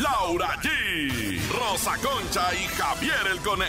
Laura 0.00 0.56
G. 0.62 1.40
Rosa 1.50 1.96
Concha 1.98 2.54
y 2.54 2.66
Javier 2.68 3.26
el 3.30 3.38
Conejo. 3.40 3.65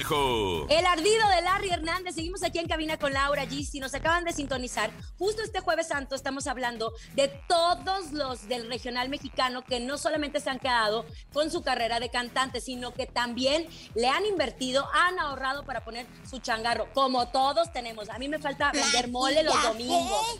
El 0.69 0.85
ardido 0.85 1.27
de 1.29 1.41
Larry 1.41 1.69
Hernández. 1.69 2.15
Seguimos 2.15 2.43
aquí 2.43 2.59
en 2.59 2.67
cabina 2.67 2.97
con 2.97 3.13
Laura 3.13 3.45
G. 3.45 3.65
Si 3.65 3.79
nos 3.79 3.93
acaban 3.93 4.23
de 4.23 4.33
sintonizar, 4.33 4.91
justo 5.17 5.41
este 5.41 5.59
jueves 5.59 5.87
santo 5.87 6.15
estamos 6.15 6.47
hablando 6.47 6.93
de 7.15 7.27
todos 7.47 8.11
los 8.11 8.47
del 8.47 8.67
regional 8.67 9.09
mexicano 9.09 9.63
que 9.63 9.79
no 9.79 9.97
solamente 9.97 10.39
se 10.39 10.49
han 10.49 10.59
quedado 10.59 11.05
con 11.33 11.51
su 11.51 11.63
carrera 11.63 11.99
de 11.99 12.09
cantante, 12.09 12.61
sino 12.61 12.93
que 12.93 13.05
también 13.07 13.67
le 13.95 14.07
han 14.07 14.25
invertido, 14.25 14.87
han 14.93 15.19
ahorrado 15.19 15.63
para 15.65 15.83
poner 15.83 16.05
su 16.29 16.39
changarro, 16.39 16.87
como 16.93 17.27
todos 17.29 17.71
tenemos. 17.71 18.09
A 18.09 18.19
mí 18.19 18.27
me 18.27 18.39
falta 18.39 18.71
vender 18.71 19.09
mole 19.09 19.43
los 19.43 19.61
domingos. 19.63 20.39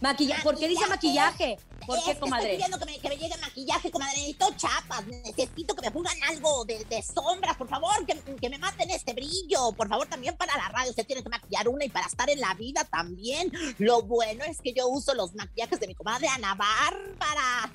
Maquillaje. 0.00 0.42
¿Por 0.42 0.58
qué 0.58 0.68
dice 0.68 0.86
maquillaje? 0.86 1.58
¿Por 1.88 1.96
Es 1.96 2.04
qué, 2.04 2.12
que 2.12 2.20
comadre? 2.20 2.44
Estoy 2.44 2.56
pidiendo 2.56 2.78
que 2.78 2.84
me, 2.84 2.98
que 2.98 3.08
me 3.08 3.16
llegue 3.16 3.36
maquillaje, 3.38 3.90
comadre. 3.90 4.16
Necesito 4.18 4.52
chapas. 4.58 5.06
Necesito 5.06 5.74
que 5.74 5.80
me 5.80 5.90
pongan 5.90 6.22
algo 6.24 6.66
de, 6.66 6.84
de 6.84 7.02
sombras, 7.02 7.56
por 7.56 7.66
favor. 7.66 8.04
Que, 8.04 8.20
que 8.38 8.50
me 8.50 8.58
maten 8.58 8.90
este 8.90 9.14
brillo. 9.14 9.72
Por 9.72 9.88
favor, 9.88 10.06
también 10.06 10.36
para 10.36 10.54
la 10.54 10.68
radio. 10.68 10.90
Usted 10.90 11.06
tiene 11.06 11.22
que 11.22 11.30
maquillar 11.30 11.66
una 11.66 11.86
y 11.86 11.88
para 11.88 12.06
estar 12.06 12.28
en 12.28 12.40
la 12.40 12.52
vida 12.52 12.84
también. 12.84 13.50
Lo 13.78 14.02
bueno 14.02 14.44
es 14.44 14.60
que 14.60 14.74
yo 14.74 14.86
uso 14.86 15.14
los 15.14 15.34
maquillajes 15.34 15.80
de 15.80 15.86
mi 15.86 15.94
comadre 15.94 16.28
Ana 16.28 16.54
Bárbara. 16.54 17.72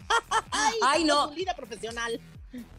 Ay, 0.84 1.04
no. 1.06 1.24
Es 1.24 1.30
un 1.32 1.36
líder 1.36 1.56
profesional. 1.56 2.22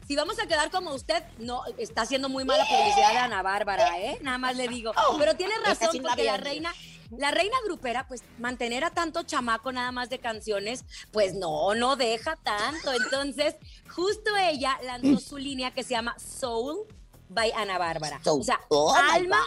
Si 0.07 0.15
vamos 0.15 0.39
a 0.39 0.47
quedar 0.47 0.71
como 0.71 0.95
usted, 0.95 1.25
no, 1.39 1.63
está 1.79 2.03
haciendo 2.03 2.29
muy 2.29 2.45
mala 2.45 2.65
publicidad 2.65 3.11
de 3.11 3.19
Ana 3.19 3.43
Bárbara, 3.43 3.99
¿eh? 3.99 4.19
Nada 4.21 4.39
más 4.39 4.57
le 4.57 4.69
digo. 4.69 4.93
Pero 5.19 5.35
tiene 5.35 5.55
razón, 5.65 5.91
porque 6.01 6.25
la 6.25 6.37
reina, 6.37 6.73
la 7.11 7.31
reina 7.31 7.57
grupera, 7.65 8.07
pues 8.07 8.23
mantener 8.39 8.85
a 8.85 8.91
tanto 8.91 9.23
chamaco 9.23 9.73
nada 9.73 9.93
más 9.93 10.11
de 10.11 10.19
canciones, 10.19 10.85
pues 11.13 11.35
no, 11.35 11.75
no 11.75 11.97
deja 11.97 12.37
tanto. 12.37 12.93
Entonces, 12.93 13.57
justo 13.89 14.37
ella 14.37 14.79
lanzó 14.83 15.21
su 15.21 15.39
línea 15.39 15.73
que 15.73 15.83
se 15.83 15.91
llama 15.91 16.17
Soul 16.19 16.87
by 17.29 17.53
Ana 17.53 17.79
Bárbara. 17.79 18.21
O 18.27 18.43
sea, 18.43 18.61
oh 18.69 18.95
alma, 18.95 19.39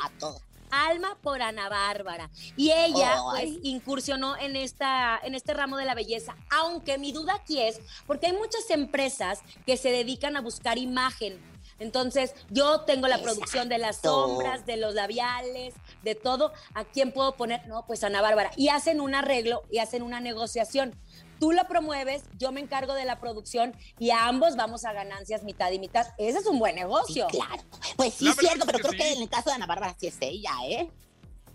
alma 0.70 1.18
por 1.22 1.42
Ana 1.42 1.70
Bárbara. 1.70 2.30
Y 2.56 2.72
ella, 2.72 3.18
pues, 3.32 3.44
Ay. 3.44 3.60
incursionó 3.64 4.38
en, 4.38 4.56
esta, 4.56 5.20
en 5.24 5.36
este 5.36 5.54
ramo 5.54 5.78
de 5.78 5.86
la 5.86 5.96
belleza. 5.96 6.36
Aunque 6.50 6.98
mi 6.98 7.12
duda 7.12 7.36
aquí 7.36 7.62
es, 7.62 7.80
porque 8.06 8.28
hay 8.28 8.34
muchas 8.34 8.70
empresas 8.70 9.40
que 9.66 9.78
se 9.78 9.90
dedican 9.90 10.36
a 10.36 10.42
buscar 10.42 10.78
imagen. 10.78 11.40
Entonces, 11.80 12.34
yo 12.50 12.82
tengo 12.82 13.08
la 13.08 13.22
producción 13.22 13.70
de 13.70 13.78
las 13.78 13.98
sombras, 13.98 14.66
de 14.66 14.78
los 14.78 14.94
labiales, 14.96 15.74
de 16.04 16.16
todo. 16.16 16.52
¿A 16.74 16.84
quién 16.86 17.12
puedo 17.12 17.36
poner? 17.36 17.68
No, 17.68 17.86
pues 17.86 18.04
Ana 18.04 18.22
Bárbara. 18.22 18.52
Y 18.56 18.70
hacen 18.70 19.00
un 19.02 19.14
arreglo 19.16 19.64
y 19.72 19.78
hacen 19.80 20.02
una 20.02 20.20
negociación. 20.20 20.96
Tú 21.40 21.52
la 21.52 21.68
promueves, 21.68 22.24
yo 22.40 22.52
me 22.52 22.60
encargo 22.62 22.96
de 22.96 23.06
la 23.06 23.20
producción 23.20 23.76
y 24.00 24.10
a 24.10 24.26
ambos 24.28 24.56
vamos 24.56 24.86
a 24.86 24.94
ganancias 24.94 25.44
mitad 25.44 25.72
y 25.72 25.78
mitad. 25.78 26.08
Ese 26.18 26.40
es 26.40 26.48
un 26.48 26.58
buen 26.58 26.74
Sí, 26.74 26.80
negocio. 26.80 27.28
claro. 27.28 27.62
Pues 27.96 28.16
sí, 28.16 28.28
es 28.28 28.36
cierto, 28.38 28.66
pero 28.66 28.80
que 28.80 28.84
creo 28.86 28.92
sí. 28.94 28.98
que 28.98 29.14
en 29.14 29.22
el 29.22 29.30
caso 29.30 29.50
de 29.52 29.56
Ana 29.56 29.68
Bárbara 29.68 29.96
sí 30.00 30.08
es 30.08 30.18
ella, 30.20 30.52
¿eh? 30.66 30.90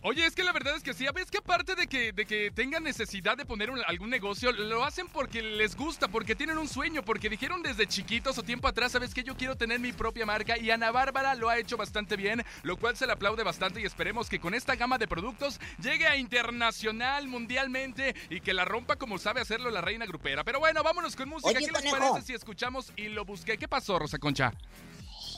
Oye, 0.05 0.27
es 0.27 0.35
que 0.35 0.43
la 0.43 0.51
verdad 0.53 0.75
es 0.75 0.83
que 0.83 0.95
sí, 0.95 1.07
ves 1.15 1.31
que 1.31 1.39
aparte 1.39 1.77
de 1.77 1.87
que, 1.87 2.13
de 2.13 2.27
que 2.27 2.51
tengan 2.51 2.83
necesidad 2.83 3.37
de 3.37 3.45
poner 3.45 3.71
un- 3.71 3.81
algún 3.87 4.11
negocio, 4.11 4.51
lo 4.51 4.83
hacen 4.85 5.07
porque 5.07 5.41
les 5.43 5.77
gusta, 5.77 6.09
porque 6.09 6.35
tienen 6.35 6.59
un 6.59 6.67
sueño, 6.67 7.05
porque 7.05 7.29
dijeron 7.29 7.63
desde 7.63 7.87
chiquitos 7.87 8.37
o 8.37 8.43
tiempo 8.43 8.67
atrás, 8.67 8.91
sabes 8.91 9.15
que 9.15 9.23
yo 9.23 9.37
quiero 9.37 9.55
tener 9.57 9.79
mi 9.79 9.93
propia 9.93 10.27
marca 10.27 10.59
y 10.59 10.73
Ana 10.73 10.91
Bárbara 10.91 11.37
lo 11.37 11.49
ha 11.49 11.57
hecho 11.57 11.77
bastante 11.77 12.17
bien, 12.17 12.45
lo 12.65 12.77
cual 12.79 12.97
se 12.97 13.07
le 13.07 13.13
aplaude 13.13 13.45
bastante 13.45 13.81
y 13.81 13.85
esperemos 13.85 14.29
que 14.29 14.41
con 14.41 14.55
esta 14.55 14.75
gama 14.75 14.99
de 14.99 15.07
productos 15.07 15.61
llegue 15.81 16.09
a 16.09 16.17
internacional, 16.17 17.29
mundialmente 17.29 18.17
y 18.29 18.41
que 18.41 18.55
la 18.55 18.65
rompa 18.65 18.97
como 18.97 19.19
sabe 19.19 19.41
hacerlo 19.41 19.71
la 19.71 19.83
reina 19.83 20.05
grupera. 20.05 20.43
Pero 20.43 20.59
bueno, 20.59 20.83
vámonos 20.83 21.15
con 21.15 21.29
música. 21.29 21.49
Oye, 21.51 21.65
¿Qué 21.65 21.71
les 21.81 21.93
parece 21.93 22.23
si 22.27 22.35
escuchamos 22.35 22.93
y 22.97 23.07
lo 23.07 23.25
busqué? 23.25 23.57
¿Qué 23.57 23.69
pasó, 23.69 24.01
Rosa 24.01 24.19
Concha? 24.19 24.53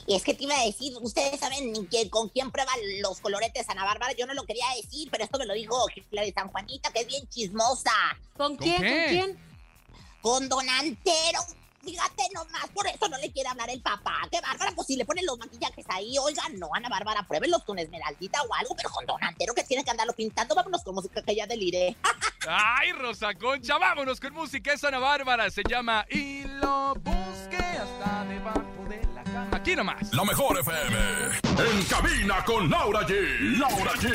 Y 0.07 0.15
es 0.15 0.23
que 0.23 0.35
te 0.35 0.43
iba 0.43 0.55
a 0.59 0.65
decir, 0.65 0.93
ustedes 1.01 1.39
saben 1.39 1.87
que 1.87 2.09
con 2.09 2.29
quién 2.29 2.51
prueba 2.51 2.71
los 3.01 3.19
coloretes 3.21 3.67
Ana 3.69 3.85
Bárbara, 3.85 4.13
yo 4.13 4.27
no 4.27 4.35
lo 4.35 4.45
quería 4.45 4.65
decir, 4.75 5.09
pero 5.11 5.23
esto 5.23 5.39
me 5.39 5.47
lo 5.47 5.53
dijo 5.53 5.87
la 6.11 6.21
de 6.21 6.31
San 6.31 6.49
Juanita, 6.49 6.91
que 6.91 7.01
es 7.01 7.07
bien 7.07 7.27
chismosa. 7.27 7.91
¿Con 8.37 8.55
¿Con 8.55 8.57
quién? 8.57 8.77
¿Con 8.77 9.07
quién? 9.07 9.39
Con 10.21 10.49
Don 10.49 10.69
Antero. 10.69 11.39
Fíjate 11.83 12.23
nomás, 12.33 12.67
por 12.73 12.87
eso 12.87 13.07
no 13.09 13.17
le 13.17 13.31
quiere 13.31 13.47
hablar 13.47 13.69
el 13.69 13.81
papá. 13.81 14.27
Qué 14.31 14.41
bárbara, 14.41 14.71
pues 14.75 14.87
si 14.87 14.95
le 14.95 15.05
ponen 15.05 15.25
los 15.25 15.37
maquillajes 15.37 15.85
ahí, 15.89 16.17
oigan, 16.17 16.57
no, 16.57 16.69
Ana 16.73 16.89
Bárbara, 16.89 17.27
pruébenlos 17.27 17.63
con 17.63 17.77
esmeraldita 17.77 18.41
o 18.41 18.53
algo, 18.55 18.75
pero 18.75 18.89
con 18.89 19.05
Don 19.05 19.23
Antero 19.23 19.53
que 19.53 19.63
tiene 19.63 19.83
que 19.83 19.91
andarlo 19.91 20.13
pintando, 20.13 20.55
vámonos 20.55 20.83
con 20.83 20.95
música 20.95 21.21
que 21.21 21.35
ya 21.35 21.45
deliré. 21.45 21.95
Ay, 22.47 22.91
Rosa 22.91 23.35
Concha, 23.35 23.77
vámonos 23.77 24.19
con 24.19 24.33
música. 24.33 24.73
Es 24.73 24.83
Ana 24.83 24.97
Bárbara, 24.97 25.51
se 25.51 25.61
llama 25.67 26.05
Y 26.09 26.43
lo 26.43 26.95
busqué 26.95 27.57
hasta 27.57 28.25
debajo. 28.25 28.74
Aquí 29.65 29.75
nomás. 29.75 30.13
La 30.13 30.23
mejor 30.23 30.59
FM. 30.59 30.95
En 31.57 31.83
cabina 31.85 32.45
con 32.45 32.69
Laura 32.69 33.01
G. 33.01 33.57
Laura 33.57 33.93
G. 33.93 34.13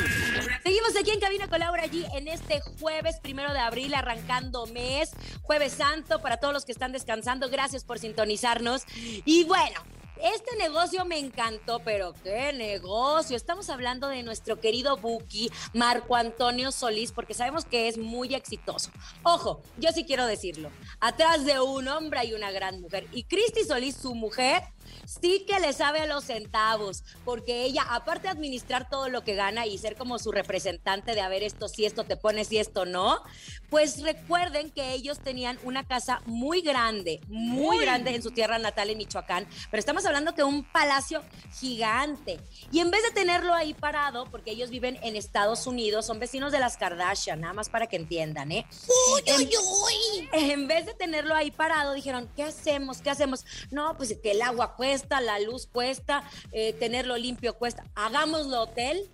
Seguimos 0.63 0.95
aquí 0.97 1.11
en 1.11 1.19
Cabina 1.19 1.49
con 1.49 1.59
Laura 1.59 1.87
G 1.87 2.07
en 2.15 2.29
este 2.29 2.61
jueves 2.79 3.19
primero 3.19 3.51
de 3.51 3.59
abril, 3.59 3.93
arrancando 3.93 4.65
mes, 4.67 5.11
jueves 5.41 5.73
santo 5.73 6.21
para 6.21 6.37
todos 6.37 6.53
los 6.53 6.63
que 6.63 6.71
están 6.71 6.93
descansando. 6.93 7.49
Gracias 7.49 7.83
por 7.83 7.99
sintonizarnos. 7.99 8.83
Y 8.95 9.43
bueno. 9.43 9.81
Este 10.23 10.55
negocio 10.55 11.03
me 11.03 11.17
encantó, 11.17 11.79
pero 11.79 12.13
qué 12.23 12.53
negocio. 12.53 13.35
Estamos 13.35 13.71
hablando 13.71 14.07
de 14.07 14.21
nuestro 14.21 14.59
querido 14.59 14.97
Buki, 14.97 15.49
Marco 15.73 16.15
Antonio 16.15 16.71
Solís, 16.71 17.11
porque 17.11 17.33
sabemos 17.33 17.65
que 17.65 17.87
es 17.87 17.97
muy 17.97 18.35
exitoso. 18.35 18.91
Ojo, 19.23 19.63
yo 19.79 19.89
sí 19.91 20.05
quiero 20.05 20.27
decirlo. 20.27 20.69
Atrás 20.99 21.43
de 21.43 21.59
un 21.59 21.87
hombre 21.87 22.19
hay 22.19 22.35
una 22.35 22.51
gran 22.51 22.81
mujer. 22.81 23.07
Y 23.11 23.23
Cristi 23.23 23.63
Solís, 23.63 23.95
su 23.95 24.13
mujer, 24.13 24.61
sí 25.05 25.45
que 25.47 25.59
le 25.59 25.73
sabe 25.73 26.01
a 26.01 26.05
los 26.05 26.25
centavos, 26.25 27.03
porque 27.25 27.63
ella, 27.63 27.83
aparte 27.89 28.23
de 28.23 28.29
administrar 28.29 28.89
todo 28.89 29.09
lo 29.09 29.23
que 29.23 29.35
gana 29.35 29.65
y 29.65 29.77
ser 29.77 29.95
como 29.95 30.19
su 30.19 30.31
representante 30.31 31.13
de 31.13 31.21
a 31.21 31.29
ver 31.29 31.43
esto 31.43 31.67
sí, 31.67 31.85
esto 31.85 32.03
te 32.03 32.17
pones 32.17 32.51
y 32.51 32.57
esto 32.57 32.85
no, 32.85 33.21
pues 33.69 34.01
recuerden 34.01 34.69
que 34.71 34.93
ellos 34.93 35.19
tenían 35.19 35.59
una 35.63 35.85
casa 35.85 36.21
muy 36.25 36.61
grande, 36.61 37.21
muy 37.27 37.79
grande 37.79 38.15
en 38.15 38.21
su 38.21 38.31
tierra 38.31 38.59
natal 38.59 38.89
en 38.89 38.97
Michoacán, 38.97 39.47
pero 39.69 39.79
estamos 39.79 40.05
hablando 40.05 40.35
que 40.35 40.43
un 40.43 40.63
palacio 40.63 41.23
gigante. 41.59 42.39
Y 42.71 42.79
en 42.79 42.91
vez 42.91 43.03
de 43.03 43.11
tenerlo 43.11 43.53
ahí 43.53 43.73
parado, 43.73 44.25
porque 44.29 44.51
ellos 44.51 44.69
viven 44.69 44.97
en 45.01 45.15
Estados 45.15 45.67
Unidos, 45.67 46.05
son 46.05 46.19
vecinos 46.19 46.51
de 46.51 46.59
las 46.59 46.77
Kardashian, 46.77 47.41
nada 47.41 47.53
más 47.53 47.69
para 47.69 47.87
que 47.87 47.95
entiendan, 47.95 48.51
¿eh? 48.51 48.65
¡Uy, 48.87 49.33
uy, 49.37 49.49
uy! 49.57 50.29
en 50.33 50.67
vez 50.67 50.85
de 50.85 50.93
tenerlo 50.93 51.35
ahí 51.35 51.51
parado, 51.51 51.93
dijeron, 51.93 52.29
¿qué 52.35 52.43
hacemos? 52.43 53.01
¿Qué 53.01 53.09
hacemos? 53.09 53.45
No, 53.69 53.95
pues 53.97 54.15
que 54.21 54.31
el 54.31 54.41
agua 54.41 54.75
cuesta, 54.81 55.21
la 55.21 55.39
luz 55.39 55.67
cuesta, 55.67 56.23
eh, 56.51 56.73
tenerlo 56.73 57.15
limpio 57.15 57.53
cuesta. 57.53 57.85
Hagámoslo 57.93 58.63
hotel. 58.63 59.11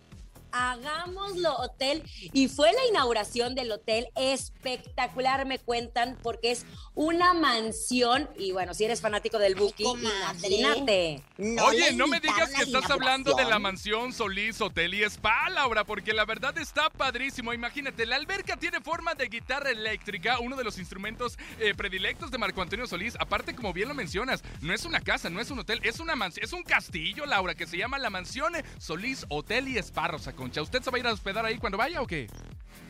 Hagámoslo 0.58 1.56
hotel 1.58 2.04
y 2.34 2.48
fue 2.48 2.74
la 2.74 2.86
inauguración 2.90 3.54
del 3.54 3.72
hotel 3.72 4.08
espectacular, 4.16 5.46
me 5.46 5.60
cuentan, 5.60 6.18
porque 6.24 6.52
es 6.52 6.66
una 6.96 7.36
mansión 7.36 8.28
y 8.38 8.54
bueno, 8.54 8.74
si 8.74 8.86
eres 8.86 9.02
fanático 9.02 9.38
del 9.38 9.54
Buki, 9.54 9.84
imagínate. 9.84 11.24
Oye, 11.38 11.94
no 11.94 12.08
me 12.08 12.20
digas 12.20 12.50
que 12.50 12.64
estás 12.64 12.90
hablando 12.90 13.36
de 13.36 13.46
la 13.46 13.60
mansión 13.60 14.14
Solís 14.14 14.60
Hotel 14.60 14.96
y 14.96 15.04
Spa, 15.04 15.50
Laura, 15.52 15.84
porque 15.84 16.12
la 16.12 16.26
verdad 16.26 16.58
está 16.58 16.90
padrísimo. 16.90 17.54
Imagínate, 17.54 18.08
la 18.08 18.16
alberca 18.16 18.58
tiene 18.58 18.82
forma 18.82 19.14
de 19.14 19.28
guitarra 19.28 19.70
eléctrica, 19.70 20.40
uno 20.40 20.56
de 20.56 20.64
los 20.64 20.80
instrumentos 20.80 21.38
eh, 21.60 21.76
predilectos 21.76 22.32
de 22.32 22.40
Marco 22.40 22.64
Antonio 22.64 22.88
Solís. 22.88 23.16
Aparte, 23.20 23.56
como 23.56 23.74
bien 23.74 23.90
lo 23.90 23.94
mencionas, 23.94 24.44
no 24.62 24.74
es 24.74 24.86
una 24.86 25.02
casa, 25.02 25.30
no 25.30 25.40
es 25.40 25.52
un 25.52 25.60
hotel, 25.60 25.80
es 25.84 26.00
una 26.00 26.16
mansión, 26.16 26.44
es 26.44 26.54
un 26.54 26.64
castillo, 26.64 27.28
Laura, 27.28 27.54
que 27.54 27.68
se 27.68 27.78
llama 27.78 28.00
la 28.00 28.10
mansión 28.10 28.54
Solís 28.80 29.26
Hotel 29.30 29.68
y 29.68 29.78
Spa, 29.78 30.08
Rosa 30.08 30.34
¿Usted 30.56 30.82
se 30.82 30.90
va 30.90 30.98
a 30.98 31.00
ir 31.00 31.08
a 31.08 31.14
hospedar 31.14 31.46
ahí 31.46 31.58
cuando 31.58 31.78
vaya 31.78 32.02
o 32.02 32.08
qué? 32.08 32.28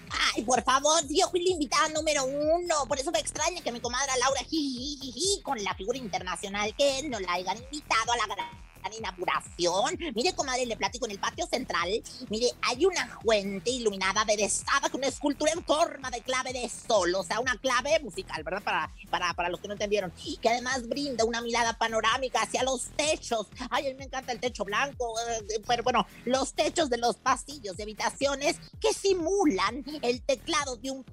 Ay, 0.10 0.44
por 0.44 0.64
favor, 0.64 1.02
yo 1.10 1.28
fui 1.30 1.44
la 1.44 1.52
invitada 1.52 1.90
número 1.90 2.24
uno. 2.24 2.86
Por 2.88 3.00
eso 3.00 3.12
me 3.12 3.20
extraña 3.20 3.62
que 3.62 3.72
mi 3.72 3.82
comadre 3.82 4.12
Laura 4.20 4.42
jijijiji, 4.42 5.42
con 5.42 5.62
la 5.64 5.74
figura 5.74 5.98
internacional 5.98 6.74
que 6.76 7.08
no 7.10 7.20
la 7.20 7.34
hayan 7.34 7.58
invitado 7.58 8.14
a 8.14 8.18
la 8.18 8.28
gran 8.28 8.48
inauguración. 8.96 9.98
Mire, 10.16 10.34
comadre, 10.34 10.66
le 10.66 10.78
platico 10.78 11.06
en 11.06 11.12
el 11.12 11.20
patio 11.20 11.46
central. 11.48 11.90
Mire, 12.30 12.52
hay 12.62 12.86
una 12.86 13.08
fuente 13.22 13.70
iluminada 13.70 14.22
aderezada 14.22 14.90
con 14.90 15.00
una 15.00 15.08
escultura 15.08 15.52
en 15.52 15.64
forma 15.64 16.10
de 16.10 16.22
clave 16.22 16.54
de 16.54 16.70
sol, 16.70 17.14
o 17.16 17.24
sea, 17.24 17.40
una 17.40 17.58
clave 17.58 18.00
musical, 18.02 18.44
¿verdad? 18.44 18.64
Para, 18.64 18.92
para, 19.10 19.34
para 19.34 19.50
los 19.50 19.60
que 19.60 19.68
no 19.68 19.74
entendieron. 19.74 20.14
Que 20.42 20.50
además 20.50 20.88
brinda 20.88 21.26
una 21.26 21.42
mirada 21.42 21.78
panorámica 21.78 22.42
hacia 22.42 22.64
los 22.64 22.90
techos. 22.96 23.48
Ay, 23.70 23.88
a 23.88 23.90
mí 23.90 23.96
me 23.96 24.06
encanta 24.06 24.32
el 24.32 24.40
techo 24.40 24.66
blanco, 24.66 25.16
eh, 25.20 25.62
pero 25.68 25.84
bueno, 25.84 26.06
los 26.26 26.54
techos 26.54 26.90
de 26.90 26.98
los 26.98 27.18
pasillos 27.18 27.78
de 27.78 27.84
habitaciones 27.84 28.58
que 28.80 28.94
simulan 28.94 29.84
el 30.02 30.22
teclado 30.22 30.78
de 30.78 30.92
un 30.92 31.06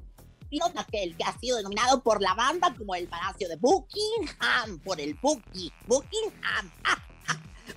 aquel 0.76 1.16
que 1.16 1.24
ha 1.24 1.36
sido 1.38 1.56
denominado 1.56 2.02
por 2.02 2.22
la 2.22 2.34
banda 2.34 2.74
como 2.76 2.94
el 2.94 3.08
Palacio 3.08 3.48
de 3.48 3.56
Buckingham, 3.56 4.78
por 4.84 5.00
el 5.00 5.14
Bucky, 5.14 5.72
Buckingham. 5.86 6.70
Ah, 6.84 7.02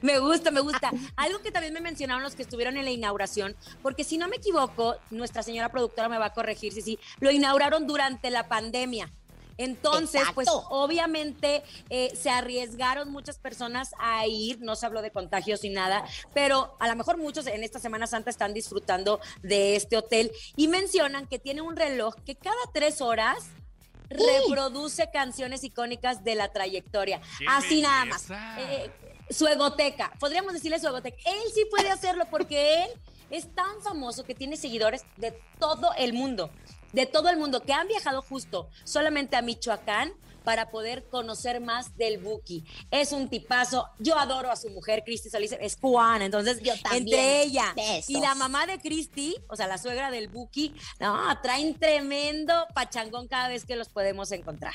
Me 0.02 0.20
gusta, 0.20 0.52
me 0.52 0.60
gusta. 0.60 0.92
Algo 1.16 1.40
que 1.42 1.52
también 1.52 1.74
me 1.74 1.82
mencionaron 1.82 2.24
los 2.24 2.36
que 2.36 2.44
estuvieron 2.44 2.78
en 2.78 2.86
la 2.86 2.92
inauguración, 2.92 3.56
porque 3.82 4.04
si 4.04 4.18
no 4.18 4.28
me 4.28 4.38
equivoco, 4.38 4.96
nuestra 5.10 5.44
señora 5.44 5.70
productora 5.70 6.10
me 6.10 6.18
va 6.18 6.26
a 6.26 6.34
corregir, 6.34 6.74
sí, 6.74 6.82
sí, 6.82 7.00
lo 7.20 7.32
inauguraron 7.32 7.88
durante 7.88 8.30
la 8.30 8.48
pandemia. 8.48 9.12
Entonces, 9.58 10.22
pues 10.36 10.48
obviamente 10.70 11.64
eh, 11.90 12.16
se 12.16 12.30
arriesgaron 12.30 13.12
muchas 13.12 13.40
personas 13.40 13.92
a 14.00 14.28
ir, 14.28 14.62
no 14.62 14.76
se 14.76 14.86
habló 14.86 15.02
de 15.02 15.12
contagios 15.12 15.64
ni 15.64 15.70
nada, 15.70 16.06
pero 16.34 16.76
a 16.80 16.88
lo 16.88 16.96
mejor 16.96 17.18
muchos 17.18 17.48
en 17.48 17.64
esta 17.64 17.80
Semana 17.80 18.06
Santa 18.06 18.30
están 18.30 18.54
disfrutando 18.54 19.20
de 19.42 19.76
este 19.76 19.98
hotel 19.98 20.32
y 20.56 20.68
mencionan 20.68 21.26
que 21.26 21.40
tiene 21.40 21.62
un 21.62 21.76
reloj 21.76 22.14
que 22.24 22.36
cada 22.36 22.56
tres 22.72 23.02
horas 23.02 23.48
reproduce 24.10 25.10
canciones 25.12 25.64
icónicas 25.64 26.24
de 26.24 26.36
la 26.36 26.52
trayectoria. 26.54 27.20
¡Qué 27.40 27.46
Así 27.50 27.82
nada 27.82 28.06
más. 28.06 28.30
Eh, 28.60 28.92
su 29.30 29.48
egoteca, 29.48 30.14
podríamos 30.20 30.54
decirle 30.54 30.80
su 30.80 30.88
egoteca. 30.88 31.18
Él 31.26 31.40
sí 31.54 31.66
puede 31.70 31.90
hacerlo 31.90 32.26
porque 32.30 32.84
él 32.84 32.90
es 33.30 33.54
tan 33.54 33.82
famoso 33.82 34.24
que 34.24 34.36
tiene 34.36 34.58
seguidores 34.58 35.04
de 35.18 35.38
todo 35.60 35.92
el 35.98 36.14
mundo, 36.14 36.50
de 36.94 37.06
todo 37.06 37.30
el 37.30 37.38
mundo, 37.38 37.62
que 37.62 37.74
han 37.74 37.88
viajado 37.88 38.22
justo 38.22 38.70
solamente 38.84 39.36
a 39.36 39.42
Michoacán 39.42 40.14
para 40.46 40.70
poder 40.70 41.04
conocer 41.10 41.60
más 41.60 41.98
del 41.98 42.20
Buki. 42.20 42.64
Es 42.90 43.12
un 43.12 43.28
tipazo. 43.28 43.90
Yo 44.00 44.18
adoro 44.18 44.50
a 44.50 44.56
su 44.56 44.70
mujer, 44.70 45.04
Cristi 45.06 45.30
Solís, 45.30 45.52
es 45.60 45.76
cubana. 45.76 46.24
Entonces, 46.24 46.62
Yo 46.62 46.74
también. 46.82 47.04
entre 47.04 47.42
ella 47.42 47.74
Besos. 47.76 48.10
y 48.10 48.22
la 48.22 48.34
mamá 48.34 48.66
de 48.66 48.80
Cristi, 48.80 49.36
o 49.50 49.58
sea, 49.58 49.68
la 49.68 49.78
suegra 49.78 50.10
del 50.10 50.30
Buki, 50.30 50.74
no, 51.02 51.38
traen 51.42 51.78
tremendo 51.78 52.66
pachangón 52.74 53.28
cada 53.28 53.50
vez 53.50 53.66
que 53.66 53.76
los 53.76 53.90
podemos 53.90 54.32
encontrar. 54.32 54.74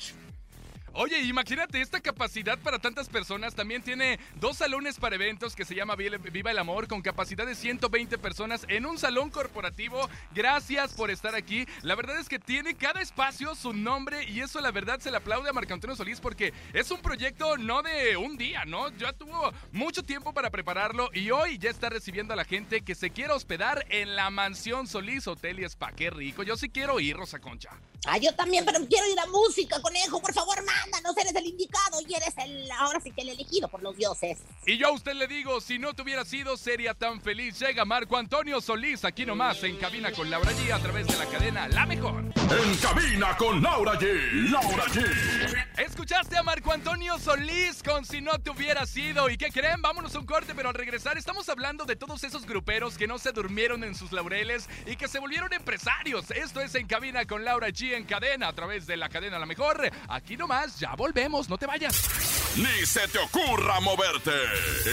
Oye, 0.94 1.20
imagínate 1.22 1.80
esta 1.80 2.00
capacidad 2.00 2.58
para 2.58 2.78
tantas 2.78 3.08
personas. 3.08 3.54
También 3.54 3.82
tiene 3.82 4.20
dos 4.38 4.58
salones 4.58 4.98
para 4.98 5.14
eventos 5.14 5.56
que 5.56 5.64
se 5.64 5.74
llama 5.74 5.96
Viva 5.96 6.50
el 6.50 6.58
Amor 6.58 6.86
con 6.86 7.00
capacidad 7.00 7.46
de 7.46 7.54
120 7.54 8.18
personas 8.18 8.66
en 8.68 8.84
un 8.84 8.98
salón 8.98 9.30
corporativo. 9.30 10.10
Gracias 10.34 10.92
por 10.92 11.10
estar 11.10 11.34
aquí. 11.34 11.66
La 11.80 11.94
verdad 11.94 12.18
es 12.18 12.28
que 12.28 12.38
tiene 12.38 12.74
cada 12.74 13.00
espacio 13.00 13.54
su 13.54 13.72
nombre 13.72 14.24
y 14.24 14.40
eso 14.40 14.60
la 14.60 14.70
verdad 14.70 15.00
se 15.00 15.10
le 15.10 15.16
aplaude 15.16 15.48
a 15.48 15.54
Marco 15.54 15.72
Antonio 15.72 15.96
Solís 15.96 16.20
porque 16.20 16.52
es 16.74 16.90
un 16.90 17.00
proyecto 17.00 17.56
no 17.56 17.80
de 17.80 18.18
un 18.18 18.36
día, 18.36 18.66
¿no? 18.66 18.90
Ya 18.98 19.14
tuvo 19.14 19.50
mucho 19.72 20.02
tiempo 20.02 20.34
para 20.34 20.50
prepararlo 20.50 21.08
y 21.14 21.30
hoy 21.30 21.56
ya 21.56 21.70
está 21.70 21.88
recibiendo 21.88 22.34
a 22.34 22.36
la 22.36 22.44
gente 22.44 22.82
que 22.82 22.94
se 22.94 23.08
quiera 23.08 23.34
hospedar 23.34 23.86
en 23.88 24.14
la 24.14 24.28
mansión 24.28 24.86
Solís 24.86 25.26
Hotel 25.26 25.60
y 25.60 25.64
Spa. 25.64 25.92
Qué 25.92 26.10
rico. 26.10 26.42
Yo 26.42 26.56
sí 26.58 26.68
quiero 26.68 27.00
ir, 27.00 27.16
Rosa 27.16 27.38
Concha. 27.38 27.70
Ah, 28.04 28.18
yo 28.18 28.34
también, 28.34 28.64
pero 28.64 28.80
quiero 28.88 29.06
ir 29.10 29.18
a 29.20 29.26
música, 29.26 29.80
conejo. 29.80 30.20
Por 30.20 30.34
favor, 30.34 30.62
mándanos. 30.82 31.16
Eres 31.16 31.34
el 31.34 31.46
indicado 31.46 32.00
y 32.06 32.14
eres 32.14 32.34
el, 32.38 32.70
ahora 32.72 33.00
sí 33.00 33.10
que 33.10 33.22
el 33.22 33.30
elegido 33.30 33.68
por 33.68 33.82
los 33.82 33.96
dioses. 33.96 34.38
Y 34.66 34.78
yo 34.78 34.88
a 34.88 34.92
usted 34.92 35.14
le 35.14 35.26
digo, 35.26 35.60
si 35.60 35.78
no 35.78 35.94
te 35.94 36.02
hubiera 36.02 36.24
sido, 36.24 36.56
sería 36.56 36.94
tan 36.94 37.20
feliz. 37.20 37.58
Llega 37.58 37.84
Marco 37.84 38.16
Antonio 38.16 38.60
Solís 38.60 39.04
aquí 39.04 39.26
nomás 39.26 39.62
en 39.64 39.76
cabina 39.76 40.12
con 40.12 40.30
Laura 40.30 40.52
G 40.52 40.72
a 40.72 40.78
través 40.78 41.06
de 41.06 41.16
la 41.16 41.26
cadena 41.26 41.68
La 41.68 41.86
Mejor. 41.86 42.20
En 42.22 42.76
cabina 42.76 43.36
con 43.36 43.62
Laura 43.62 43.98
G. 43.98 44.50
Laura 44.50 44.84
G. 44.86 45.66
Escuchaste 45.78 46.36
a 46.36 46.42
Marco 46.42 46.72
Antonio 46.72 47.18
Solís 47.18 47.82
con 47.82 48.04
Si 48.04 48.20
no 48.20 48.38
te 48.38 48.50
hubiera 48.50 48.86
sido. 48.86 49.30
¿Y 49.30 49.36
qué 49.36 49.50
creen? 49.50 49.82
Vámonos 49.82 50.14
a 50.14 50.18
un 50.18 50.26
corte, 50.26 50.54
pero 50.54 50.68
al 50.68 50.74
regresar 50.74 51.18
estamos 51.18 51.48
hablando 51.48 51.84
de 51.84 51.96
todos 51.96 52.24
esos 52.24 52.46
gruperos 52.46 52.96
que 52.96 53.06
no 53.06 53.18
se 53.18 53.32
durmieron 53.32 53.84
en 53.84 53.94
sus 53.94 54.12
laureles 54.12 54.68
y 54.86 54.96
que 54.96 55.08
se 55.08 55.18
volvieron 55.18 55.52
empresarios. 55.52 56.30
Esto 56.30 56.60
es 56.60 56.74
en 56.74 56.86
cabina 56.86 57.24
con 57.24 57.44
Laura 57.44 57.68
G 57.68 57.94
en 57.94 58.04
cadena 58.04 58.48
a 58.48 58.52
través 58.52 58.86
de 58.86 58.96
la 58.96 59.08
cadena 59.08 59.38
La 59.38 59.46
Mejor. 59.46 59.90
Aquí 60.08 60.36
nomás, 60.36 60.71
ya 60.78 60.94
volvemos, 60.96 61.48
no 61.48 61.58
te 61.58 61.66
vayas. 61.66 62.08
Ni 62.56 62.86
se 62.86 63.06
te 63.08 63.18
ocurra 63.18 63.80
moverte. 63.80 64.32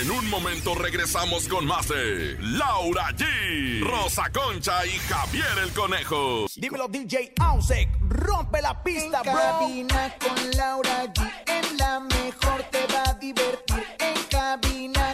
En 0.02 0.12
un 0.12 0.30
momento 0.30 0.76
regresamos 0.76 1.48
con 1.48 1.66
más 1.66 1.88
de 1.88 2.38
Laura 2.40 3.10
G, 3.12 3.82
Rosa 3.82 4.32
Concha 4.32 4.86
y 4.86 4.98
Javier 5.00 5.58
el 5.64 5.72
Conejo. 5.74 6.46
Dímelo 6.56 6.88
DJ 6.88 7.34
Ausek, 7.40 7.90
rompe 8.08 8.62
la 8.62 8.82
pista, 8.84 9.22
en 9.24 9.34
cabina 9.34 10.16
con 10.20 10.52
Laura 10.52 11.06
G, 11.14 11.32
en 11.48 11.78
la 11.78 12.00
mejor 12.00 12.64
te 12.72 12.86
va 12.94 13.04
a 13.10 13.14
divertir. 13.16 13.86
En 14.00 14.24
cabina 14.30 15.09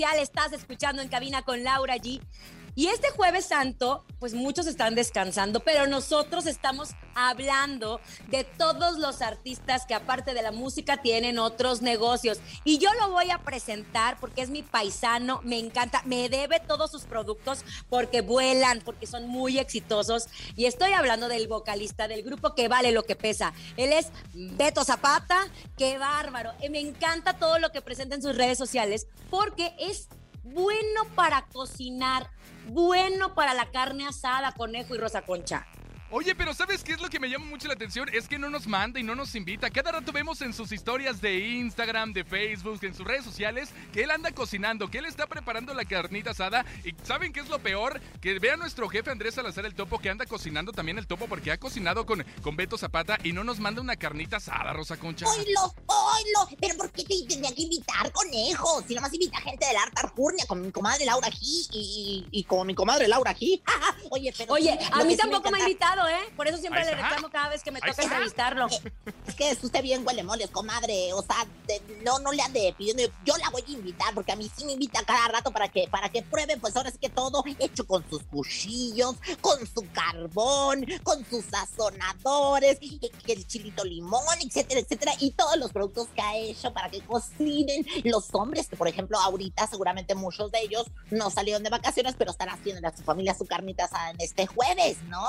Estás 0.00 0.54
escuchando 0.54 1.02
en 1.02 1.08
cabina 1.08 1.42
con 1.42 1.62
Laura 1.62 1.96
G. 1.96 2.22
Y 2.80 2.86
este 2.86 3.10
jueves 3.10 3.44
santo, 3.44 4.06
pues 4.18 4.32
muchos 4.32 4.66
están 4.66 4.94
descansando, 4.94 5.60
pero 5.60 5.86
nosotros 5.86 6.46
estamos 6.46 6.92
hablando 7.14 8.00
de 8.28 8.44
todos 8.44 8.96
los 8.96 9.20
artistas 9.20 9.84
que 9.84 9.92
aparte 9.92 10.32
de 10.32 10.40
la 10.40 10.50
música 10.50 11.02
tienen 11.02 11.38
otros 11.38 11.82
negocios. 11.82 12.40
Y 12.64 12.78
yo 12.78 12.88
lo 12.94 13.10
voy 13.10 13.30
a 13.30 13.42
presentar 13.42 14.18
porque 14.18 14.40
es 14.40 14.48
mi 14.48 14.62
paisano, 14.62 15.42
me 15.44 15.58
encanta, 15.58 16.00
me 16.06 16.30
debe 16.30 16.58
todos 16.58 16.90
sus 16.90 17.02
productos 17.02 17.66
porque 17.90 18.22
vuelan, 18.22 18.80
porque 18.82 19.06
son 19.06 19.28
muy 19.28 19.58
exitosos. 19.58 20.28
Y 20.56 20.64
estoy 20.64 20.94
hablando 20.94 21.28
del 21.28 21.48
vocalista 21.48 22.08
del 22.08 22.22
grupo 22.22 22.54
que 22.54 22.68
vale 22.68 22.92
lo 22.92 23.02
que 23.02 23.14
pesa. 23.14 23.52
Él 23.76 23.92
es 23.92 24.06
Beto 24.32 24.84
Zapata, 24.84 25.48
qué 25.76 25.98
bárbaro. 25.98 26.54
Eh, 26.62 26.70
Me 26.70 26.80
encanta 26.80 27.36
todo 27.36 27.58
lo 27.58 27.72
que 27.72 27.82
presenta 27.82 28.14
en 28.14 28.22
sus 28.22 28.34
redes 28.34 28.56
sociales 28.56 29.06
porque 29.28 29.74
es 29.78 30.08
bueno 30.42 31.04
para 31.14 31.46
cocinar, 31.46 32.30
bueno 32.68 33.34
para 33.34 33.54
la 33.54 33.70
carne 33.70 34.06
asada, 34.06 34.52
conejo 34.52 34.94
y 34.94 34.98
rosa 34.98 35.22
concha. 35.22 35.66
Oye, 36.12 36.34
pero 36.34 36.52
¿sabes 36.54 36.82
qué 36.82 36.92
es 36.92 37.00
lo 37.00 37.08
que 37.08 37.20
me 37.20 37.30
llama 37.30 37.44
mucho 37.46 37.68
la 37.68 37.74
atención? 37.74 38.08
Es 38.12 38.26
que 38.26 38.36
no 38.36 38.50
nos 38.50 38.66
manda 38.66 38.98
y 38.98 39.04
no 39.04 39.14
nos 39.14 39.36
invita. 39.36 39.70
Cada 39.70 39.92
rato 39.92 40.10
vemos 40.10 40.40
en 40.42 40.52
sus 40.52 40.72
historias 40.72 41.20
de 41.20 41.38
Instagram, 41.38 42.12
de 42.12 42.24
Facebook, 42.24 42.80
en 42.82 42.94
sus 42.96 43.06
redes 43.06 43.24
sociales, 43.24 43.68
que 43.92 44.02
él 44.02 44.10
anda 44.10 44.32
cocinando, 44.32 44.90
que 44.90 44.98
él 44.98 45.04
está 45.04 45.28
preparando 45.28 45.72
la 45.72 45.84
carnita 45.84 46.30
asada. 46.32 46.64
¿Y 46.84 46.96
saben 47.04 47.32
qué 47.32 47.38
es 47.38 47.48
lo 47.48 47.60
peor? 47.60 48.00
Que 48.20 48.40
vea 48.40 48.56
nuestro 48.56 48.88
jefe 48.88 49.10
Andrés 49.12 49.34
Salazar 49.34 49.64
el 49.66 49.74
Topo, 49.76 50.00
que 50.00 50.10
anda 50.10 50.26
cocinando 50.26 50.72
también 50.72 50.98
el 50.98 51.06
Topo, 51.06 51.28
porque 51.28 51.52
ha 51.52 51.58
cocinado 51.58 52.04
con, 52.04 52.24
con 52.42 52.56
Beto 52.56 52.76
Zapata 52.76 53.16
y 53.22 53.32
no 53.32 53.44
nos 53.44 53.60
manda 53.60 53.80
una 53.80 53.94
carnita 53.94 54.38
asada, 54.38 54.72
Rosa 54.72 54.96
Concha. 54.96 55.26
¡Oilo! 55.28 55.74
¡Oilo! 55.86 56.56
¿Pero 56.60 56.76
por 56.76 56.90
qué 56.90 57.04
te 57.04 57.14
tendría 57.28 57.54
que 57.54 57.62
invitar, 57.62 58.10
conejo? 58.10 58.82
Si 58.88 58.96
nomás 58.96 59.14
invita 59.14 59.40
gente 59.42 59.64
del 59.64 59.76
Arte 59.76 60.00
Arjurnia, 60.02 60.44
con 60.46 60.60
mi 60.60 60.72
comadre 60.72 61.04
Laura 61.04 61.28
G 61.28 61.38
y, 61.40 62.26
y, 62.32 62.40
y 62.40 62.44
con 62.44 62.66
mi 62.66 62.74
comadre 62.74 63.06
Laura 63.06 63.32
G. 63.36 63.62
Oye, 64.10 64.34
pero. 64.36 64.54
Oye, 64.54 64.76
a 64.90 65.04
mí 65.04 65.16
tampoco 65.16 65.52
me 65.52 65.58
ha 65.58 65.68
encanta- 65.68 65.99
invitado, 66.00 66.08
¿eh? 66.08 66.32
Por 66.36 66.48
eso 66.48 66.58
siempre 66.58 66.84
le 66.84 66.94
reclamo 66.94 67.30
cada 67.30 67.48
vez 67.48 67.62
que 67.62 67.70
me 67.70 67.80
toca 67.80 68.02
entrevistarlo. 68.02 68.66
Es 69.26 69.34
que 69.34 69.50
es 69.50 69.62
usted 69.62 69.82
bien 69.82 70.06
huele 70.06 70.22
moles, 70.22 70.50
comadre. 70.50 71.12
O 71.12 71.22
sea, 71.22 71.46
de- 71.66 71.80
no, 72.04 72.18
no 72.18 72.32
le 72.32 72.42
ande 72.42 72.74
pidiendo. 72.76 73.02
Yo 73.24 73.36
la 73.38 73.50
voy 73.50 73.62
a 73.66 73.70
invitar 73.70 74.14
porque 74.14 74.32
a 74.32 74.36
mí 74.36 74.50
sí 74.56 74.64
me 74.64 74.72
invita 74.72 75.02
cada 75.04 75.28
rato 75.28 75.50
para 75.50 75.68
que, 75.68 75.88
para 75.88 76.08
que 76.08 76.22
pruebe, 76.22 76.56
pues 76.56 76.76
ahora 76.76 76.90
sí 76.90 76.98
que 76.98 77.08
todo 77.08 77.42
hecho 77.58 77.86
con 77.86 78.08
sus 78.08 78.22
cuchillos, 78.24 79.16
con 79.40 79.58
su 79.66 79.86
carbón, 79.92 80.86
con 81.02 81.24
sus 81.26 81.44
sazonadores, 81.44 82.78
el 83.26 83.46
chilito 83.46 83.84
limón, 83.84 84.22
etcétera, 84.44 84.80
etcétera. 84.80 85.12
Y 85.20 85.32
todos 85.32 85.56
los 85.56 85.72
productos 85.72 86.08
que 86.14 86.22
ha 86.22 86.36
hecho 86.36 86.72
para 86.72 86.88
que 86.90 87.00
cocinen 87.02 87.86
los 88.04 88.28
hombres, 88.32 88.68
que 88.68 88.76
por 88.76 88.88
ejemplo 88.88 89.18
ahorita 89.18 89.66
seguramente 89.66 90.14
muchos 90.14 90.50
de 90.50 90.60
ellos 90.60 90.86
no 91.10 91.30
salieron 91.30 91.62
de 91.62 91.70
vacaciones, 91.70 92.14
pero 92.18 92.30
están 92.30 92.48
haciendo 92.48 92.86
a 92.86 92.96
su 92.96 93.02
familia 93.02 93.34
su 93.34 93.46
carnita 93.46 93.84
asada 93.84 94.10
en 94.10 94.20
este 94.20 94.46
jueves, 94.46 95.02
¿no? 95.04 95.20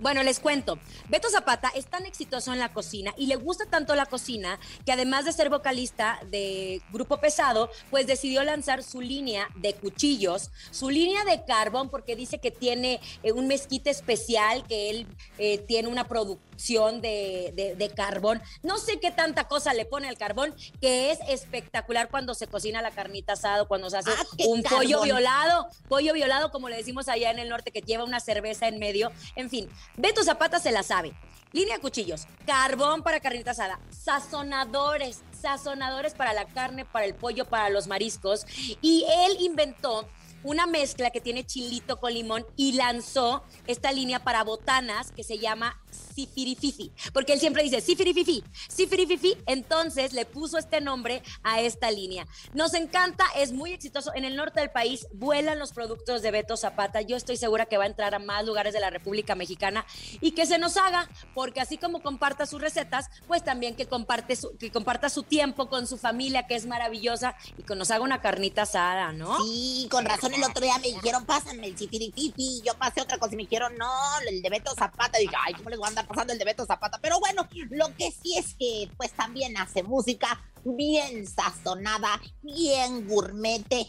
Bueno, 0.00 0.22
les 0.22 0.40
cuento. 0.40 0.78
Beto 1.10 1.28
Zapata 1.28 1.70
es 1.74 1.86
tan 1.86 2.06
exitoso 2.06 2.54
en 2.54 2.58
la 2.58 2.72
cocina 2.72 3.12
y 3.18 3.26
le 3.26 3.36
gusta 3.36 3.66
tanto 3.66 3.94
la 3.94 4.06
cocina 4.06 4.58
que 4.86 4.92
además 4.92 5.26
de 5.26 5.32
ser 5.32 5.50
vocalista 5.50 6.20
de 6.30 6.80
Grupo 6.90 7.18
Pesado, 7.18 7.70
pues 7.90 8.06
decidió 8.06 8.42
lanzar 8.42 8.82
su 8.82 9.02
línea 9.02 9.48
de 9.56 9.74
cuchillos, 9.74 10.50
su 10.70 10.88
línea 10.88 11.24
de 11.24 11.44
carbón, 11.44 11.90
porque 11.90 12.16
dice 12.16 12.38
que 12.38 12.50
tiene 12.50 13.00
eh, 13.22 13.32
un 13.32 13.46
mezquite 13.46 13.90
especial, 13.90 14.66
que 14.66 14.88
él 14.88 15.06
eh, 15.36 15.58
tiene 15.58 15.88
una 15.88 16.08
producción 16.08 16.49
de, 16.64 17.52
de- 17.56 17.74
de 17.74 17.88
carbón. 17.90 18.42
No 18.62 18.78
sé 18.78 19.00
qué 19.00 19.10
tanta 19.10 19.48
cosa 19.48 19.72
le 19.74 19.86
pone 19.86 20.08
al 20.08 20.18
carbón, 20.18 20.54
que 20.80 21.10
es 21.10 21.18
espectacular 21.28 22.10
cuando 22.10 22.34
se 22.34 22.46
cocina 22.46 22.82
la 22.82 22.90
carnita 22.90 23.32
asada, 23.32 23.64
cuando 23.64 23.88
se 23.88 23.96
hace 23.96 24.10
Ah, 24.10 24.24
un 24.46 24.62
pollo 24.62 25.02
violado, 25.02 25.68
pollo 25.88 26.12
violado, 26.12 26.50
como 26.50 26.68
le 26.68 26.76
decimos 26.76 27.08
allá 27.08 27.30
en 27.30 27.38
el 27.38 27.48
norte, 27.48 27.70
que 27.72 27.80
lleva 27.80 28.04
una 28.04 28.20
cerveza 28.20 28.68
en 28.68 28.78
medio. 28.78 29.10
En 29.36 29.48
fin, 29.48 29.68
Beto 29.96 30.22
Zapata 30.22 30.58
se 30.60 30.70
la 30.70 30.82
sabe. 30.82 31.12
Línea 31.52 31.76
de 31.76 31.80
cuchillos, 31.80 32.26
carbón 32.46 33.02
para 33.02 33.18
carnita 33.20 33.50
asada, 33.50 33.80
sazonadores, 33.90 35.22
sazonadores 35.40 36.14
para 36.14 36.32
la 36.32 36.44
carne, 36.46 36.84
para 36.84 37.06
el 37.06 37.14
pollo, 37.14 37.44
para 37.46 37.70
los 37.70 37.86
mariscos. 37.88 38.46
Y 38.80 39.04
él 39.24 39.36
inventó 39.40 40.08
una 40.42 40.66
mezcla 40.66 41.10
que 41.10 41.20
tiene 41.20 41.44
chilito 41.44 41.98
con 42.00 42.14
limón 42.14 42.46
y 42.56 42.72
lanzó 42.72 43.42
esta 43.66 43.92
línea 43.92 44.20
para 44.20 44.42
botanas 44.44 45.10
que 45.12 45.22
se 45.24 45.38
llama 45.38 45.78
Sifirififi, 45.90 46.92
porque 47.12 47.32
él 47.32 47.40
siempre 47.40 47.62
dice 47.62 47.80
Sifirififi, 47.80 48.42
Sifirififi, 48.68 49.36
entonces 49.46 50.12
le 50.12 50.26
puso 50.26 50.58
este 50.58 50.80
nombre 50.80 51.22
a 51.42 51.60
esta 51.60 51.90
línea. 51.90 52.26
Nos 52.52 52.74
encanta, 52.74 53.24
es 53.36 53.52
muy 53.52 53.72
exitoso. 53.72 54.12
En 54.14 54.24
el 54.24 54.36
norte 54.36 54.60
del 54.60 54.70
país 54.70 55.06
vuelan 55.12 55.58
los 55.58 55.72
productos 55.72 56.22
de 56.22 56.30
Beto 56.30 56.56
Zapata. 56.56 57.00
Yo 57.00 57.16
estoy 57.16 57.36
segura 57.36 57.66
que 57.66 57.78
va 57.78 57.84
a 57.84 57.88
entrar 57.88 58.14
a 58.14 58.18
más 58.18 58.44
lugares 58.44 58.74
de 58.74 58.80
la 58.80 58.90
República 58.90 59.34
Mexicana 59.34 59.86
y 60.20 60.32
que 60.32 60.46
se 60.46 60.58
nos 60.58 60.76
haga, 60.76 61.08
porque 61.34 61.60
así 61.60 61.78
como 61.78 62.02
comparta 62.02 62.46
sus 62.46 62.60
recetas, 62.60 63.06
pues 63.26 63.44
también 63.44 63.74
que, 63.74 63.86
comparte 63.86 64.36
su, 64.36 64.56
que 64.56 64.70
comparta 64.70 65.08
su 65.08 65.22
tiempo 65.22 65.68
con 65.68 65.86
su 65.86 65.96
familia, 65.96 66.46
que 66.46 66.54
es 66.54 66.66
maravillosa, 66.66 67.36
y 67.56 67.62
que 67.62 67.74
nos 67.74 67.90
haga 67.90 68.04
una 68.04 68.20
carnita 68.20 68.62
asada, 68.62 69.12
¿no? 69.12 69.42
Sí, 69.44 69.88
con 69.90 70.04
razón 70.04 70.34
el 70.34 70.44
otro 70.44 70.62
día 70.62 70.78
me 70.78 70.88
dijeron, 70.88 71.24
pásame 71.24 71.68
el 71.68 71.78
sifirififi. 71.78 72.62
Yo 72.64 72.74
pasé 72.74 73.00
otra 73.00 73.18
cosa 73.18 73.34
y 73.34 73.36
me 73.36 73.42
dijeron, 73.42 73.76
no, 73.76 73.90
el 74.28 74.42
de 74.42 74.50
Beto 74.50 74.74
Zapata. 74.74 75.18
dije, 75.18 75.34
ay, 75.38 75.54
¿cómo 75.54 75.70
les 75.70 75.78
voy 75.80 75.86
a 75.86 75.88
andar 75.88 76.06
pasando 76.06 76.32
el 76.32 76.38
de 76.38 76.44
Beto 76.44 76.64
Zapata? 76.64 76.98
Pero 77.02 77.18
bueno, 77.18 77.48
lo 77.70 77.94
que 77.96 78.12
sí 78.12 78.36
es 78.36 78.54
que 78.54 78.88
pues 78.96 79.12
también 79.12 79.56
hace 79.56 79.82
música 79.82 80.40
bien 80.64 81.26
sazonada, 81.26 82.20
bien 82.42 83.08
gourmete, 83.08 83.86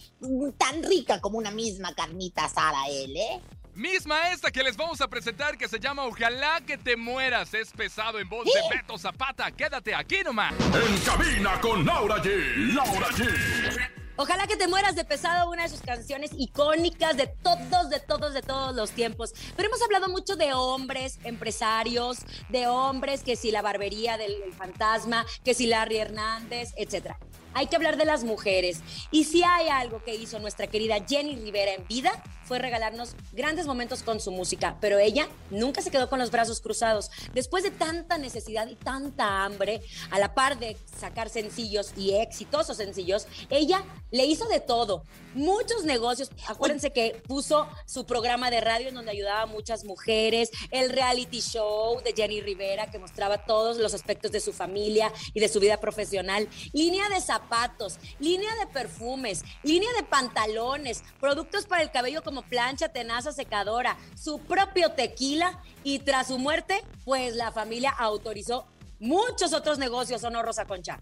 tan 0.58 0.84
rica 0.84 1.20
como 1.22 1.38
una 1.38 1.52
misma 1.52 1.94
carnita 1.94 2.46
asada 2.46 2.88
él, 2.88 3.16
¿eh? 3.16 3.42
Misma 3.74 4.32
esta 4.34 4.52
que 4.52 4.64
les 4.64 4.76
vamos 4.76 5.00
a 5.00 5.08
presentar 5.08 5.58
que 5.58 5.68
se 5.68 5.80
llama 5.80 6.06
Ojalá 6.06 6.62
que 6.68 6.78
te 6.78 6.98
mueras. 6.98 7.54
Es 7.54 7.72
pesado 7.72 8.20
en 8.20 8.28
voz 8.28 8.46
de 8.46 8.76
Beto 8.76 8.98
Zapata. 8.98 9.50
Quédate 9.52 9.96
aquí 9.96 10.18
nomás. 10.26 10.54
En 10.60 10.98
cabina 11.00 11.60
con 11.62 11.86
Laura 11.86 12.18
G. 12.18 12.74
Laura 12.74 13.08
G. 13.12 13.81
Ojalá 14.18 14.46
que 14.46 14.58
te 14.58 14.68
mueras 14.68 14.96
de 14.96 15.06
pesado, 15.06 15.50
una 15.50 15.64
de 15.64 15.70
sus 15.70 15.82
canciones 15.82 16.32
icónicas 16.38 17.18
de 17.18 17.28
todos, 17.28 17.90
de 17.90 18.00
todos, 18.00 18.34
de 18.34 18.42
todos 18.42 18.76
los 18.76 18.92
tiempos. 18.92 19.34
Pero 19.56 19.70
hemos 19.70 19.82
hablado 19.82 20.10
mucho 20.10 20.36
de 20.36 20.54
hombres, 20.54 21.20
empresarios, 21.24 22.20
de 22.50 22.68
hombres, 22.68 23.24
que 23.24 23.36
si 23.36 23.52
la 23.52 23.62
barbería 23.62 24.18
del 24.18 24.54
fantasma, 24.54 25.26
que 25.44 25.54
si 25.54 25.68
Larry 25.68 25.98
Hernández, 25.98 26.74
etcétera. 26.76 27.18
Hay 27.54 27.68
que 27.68 27.76
hablar 27.76 27.98
de 27.98 28.06
las 28.06 28.24
mujeres. 28.24 28.82
Y 29.12 29.26
si 29.26 29.44
hay 29.44 29.68
algo 29.70 30.04
que 30.04 30.16
hizo 30.16 30.40
nuestra 30.40 30.68
querida 30.68 30.98
Jenny 31.08 31.36
Rivera 31.36 31.74
en 31.74 31.88
vida, 31.88 32.12
fue 32.52 32.60
regalarnos 32.60 33.16
grandes 33.32 33.66
momentos 33.66 34.04
con 34.04 34.20
su 34.20 34.32
música. 34.32 34.78
Pero 34.82 35.00
ella 35.00 35.30
nunca 35.50 35.82
se 35.82 35.90
quedó 35.90 36.10
con 36.10 36.20
los 36.20 36.32
brazos 36.32 36.60
cruzados. 36.60 37.10
Después 37.34 37.64
de 37.64 37.72
tanta 37.72 38.18
necesidad 38.18 38.68
y 38.68 38.76
tanta 38.76 39.46
hambre, 39.46 39.82
a 40.10 40.20
la 40.20 40.34
par 40.34 40.60
de 40.60 40.76
sacar 41.00 41.30
sencillos 41.30 41.94
y 41.96 42.12
exitosos 42.16 42.78
sencillos, 42.78 43.28
ella 43.50 43.84
le 44.12 44.26
hizo 44.26 44.48
de 44.50 44.60
todo. 44.60 45.04
Muchos 45.34 45.86
negocios. 45.86 46.30
Acuérdense 46.48 46.92
que 46.92 47.22
puso 47.26 47.68
su 47.86 48.06
programa 48.06 48.52
de 48.52 48.60
radio 48.60 48.90
en 48.90 48.96
donde 48.96 49.12
ayudaba 49.12 49.44
a 49.44 49.46
muchas 49.46 49.86
mujeres, 49.86 50.52
el 50.72 50.90
reality 50.90 51.40
show 51.40 52.02
de 52.04 52.14
Jenny 52.14 52.42
Rivera 52.42 52.92
que 52.92 53.00
mostraba 53.00 53.46
todos 53.46 53.78
los 53.78 53.94
aspectos 53.94 54.32
de 54.32 54.42
su 54.42 54.52
familia 54.52 55.12
y 55.34 55.40
de 55.40 55.48
su 55.48 55.60
vida 55.60 55.78
profesional, 55.78 56.50
línea 56.74 57.08
de 57.08 57.22
zapatos, 57.22 57.41
línea 58.20 58.54
de 58.56 58.68
perfumes, 58.68 59.44
línea 59.64 59.90
de 59.98 60.04
pantalones, 60.04 61.04
productos 61.20 61.66
para 61.66 61.82
el 61.82 61.92
cabello 61.92 62.24
como 62.24 62.42
plancha, 62.44 62.90
tenaza, 62.90 63.32
secadora, 63.32 63.98
su 64.16 64.40
propio 64.40 64.92
tequila 64.92 65.62
y 65.84 66.00
tras 66.00 66.28
su 66.28 66.38
muerte, 66.38 66.84
pues 67.06 67.36
la 67.36 67.52
familia 67.52 67.92
autorizó 67.92 68.66
muchos 69.00 69.54
otros 69.54 69.78
negocios, 69.80 70.24
¿o 70.24 70.30
no, 70.30 70.42
Concha? 70.68 71.00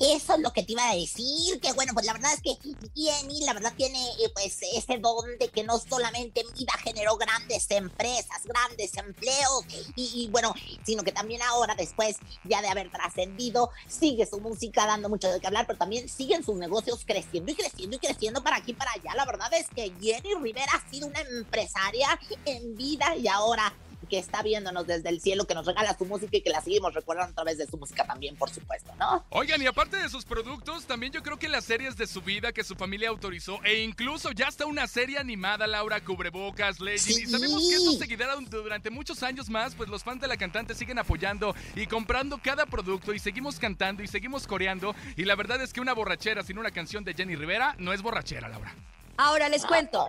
Eso 0.00 0.34
es 0.34 0.40
lo 0.40 0.52
que 0.52 0.62
te 0.62 0.72
iba 0.72 0.90
a 0.90 0.94
decir, 0.94 1.60
que 1.60 1.72
bueno, 1.72 1.92
pues 1.94 2.06
la 2.06 2.12
verdad 2.12 2.32
es 2.34 2.40
que 2.40 2.56
Jenny, 2.94 3.40
la 3.44 3.54
verdad 3.54 3.72
tiene 3.76 3.98
eh, 4.20 4.30
pues 4.34 4.58
ese 4.74 4.98
don 4.98 5.24
de 5.38 5.48
que 5.48 5.64
no 5.64 5.78
solamente 5.78 6.40
en 6.40 6.52
vida 6.54 6.72
generó 6.82 7.16
grandes 7.16 7.70
empresas, 7.70 8.42
grandes 8.44 8.96
empleos, 8.96 9.64
y, 9.94 10.24
y 10.24 10.28
bueno, 10.28 10.54
sino 10.84 11.02
que 11.02 11.12
también 11.12 11.42
ahora 11.42 11.74
después 11.74 12.16
ya 12.44 12.62
de 12.62 12.68
haber 12.68 12.90
trascendido, 12.90 13.70
sigue 13.88 14.26
su 14.26 14.40
música 14.40 14.86
dando 14.86 15.08
mucho 15.08 15.30
de 15.30 15.40
qué 15.40 15.46
hablar, 15.46 15.66
pero 15.66 15.78
también 15.78 16.08
siguen 16.08 16.44
sus 16.44 16.56
negocios 16.56 17.04
creciendo 17.06 17.52
y 17.52 17.54
creciendo 17.54 17.96
y 17.96 17.98
creciendo 17.98 18.42
para 18.42 18.56
aquí 18.56 18.72
y 18.72 18.74
para 18.74 18.92
allá. 18.92 19.14
La 19.14 19.24
verdad 19.24 19.52
es 19.54 19.68
que 19.68 19.92
Jenny 20.00 20.34
Rivera 20.34 20.72
ha 20.72 20.90
sido 20.90 21.06
una 21.06 21.20
empresaria 21.20 22.18
en 22.44 22.76
vida 22.76 23.16
y 23.16 23.28
ahora 23.28 23.72
que 24.08 24.18
está 24.18 24.42
viéndonos 24.42 24.86
desde 24.86 25.08
el 25.08 25.20
cielo, 25.20 25.46
que 25.46 25.54
nos 25.54 25.66
regala 25.66 25.96
su 25.96 26.04
música 26.04 26.36
y 26.36 26.40
que 26.42 26.50
la 26.50 26.60
seguimos 26.60 26.94
recordando 26.94 27.32
a 27.32 27.34
través 27.34 27.58
de 27.58 27.66
su 27.66 27.76
música 27.76 28.06
también, 28.06 28.36
por 28.36 28.50
supuesto, 28.50 28.94
¿no? 28.96 29.24
Oigan, 29.30 29.60
y 29.62 29.66
aparte 29.66 29.96
de 29.96 30.08
sus 30.08 30.24
productos, 30.24 30.84
también 30.86 31.12
yo 31.12 31.22
creo 31.22 31.38
que 31.38 31.48
las 31.48 31.64
series 31.64 31.96
de 31.96 32.06
su 32.06 32.22
vida 32.22 32.52
que 32.52 32.64
su 32.64 32.74
familia 32.74 33.08
autorizó, 33.08 33.62
e 33.64 33.82
incluso 33.82 34.32
ya 34.32 34.46
está 34.48 34.66
una 34.66 34.86
serie 34.86 35.18
animada, 35.18 35.66
Laura, 35.66 36.02
Cubrebocas, 36.02 36.80
Legend, 36.80 37.10
y 37.10 37.24
Sí. 37.24 37.26
sabemos 37.26 37.68
que 37.68 37.74
esto 37.76 37.92
seguirá 37.92 38.34
durante 38.36 38.90
muchos 38.90 39.22
años 39.22 39.48
más, 39.48 39.74
pues 39.74 39.88
los 39.88 40.04
fans 40.04 40.20
de 40.20 40.28
la 40.28 40.36
cantante 40.36 40.74
siguen 40.74 40.98
apoyando 40.98 41.54
y 41.74 41.86
comprando 41.86 42.38
cada 42.38 42.66
producto 42.66 43.12
y 43.14 43.18
seguimos 43.18 43.58
cantando 43.58 44.02
y 44.02 44.08
seguimos 44.08 44.46
coreando, 44.46 44.94
y 45.16 45.24
la 45.24 45.34
verdad 45.34 45.62
es 45.62 45.72
que 45.72 45.80
una 45.80 45.92
borrachera 45.94 46.42
sin 46.42 46.58
una 46.58 46.70
canción 46.70 47.04
de 47.04 47.14
Jenny 47.14 47.36
Rivera 47.36 47.74
no 47.78 47.92
es 47.92 48.02
borrachera, 48.02 48.48
Laura. 48.48 48.74
Ahora 49.16 49.48
les 49.48 49.64
cuento. 49.64 50.06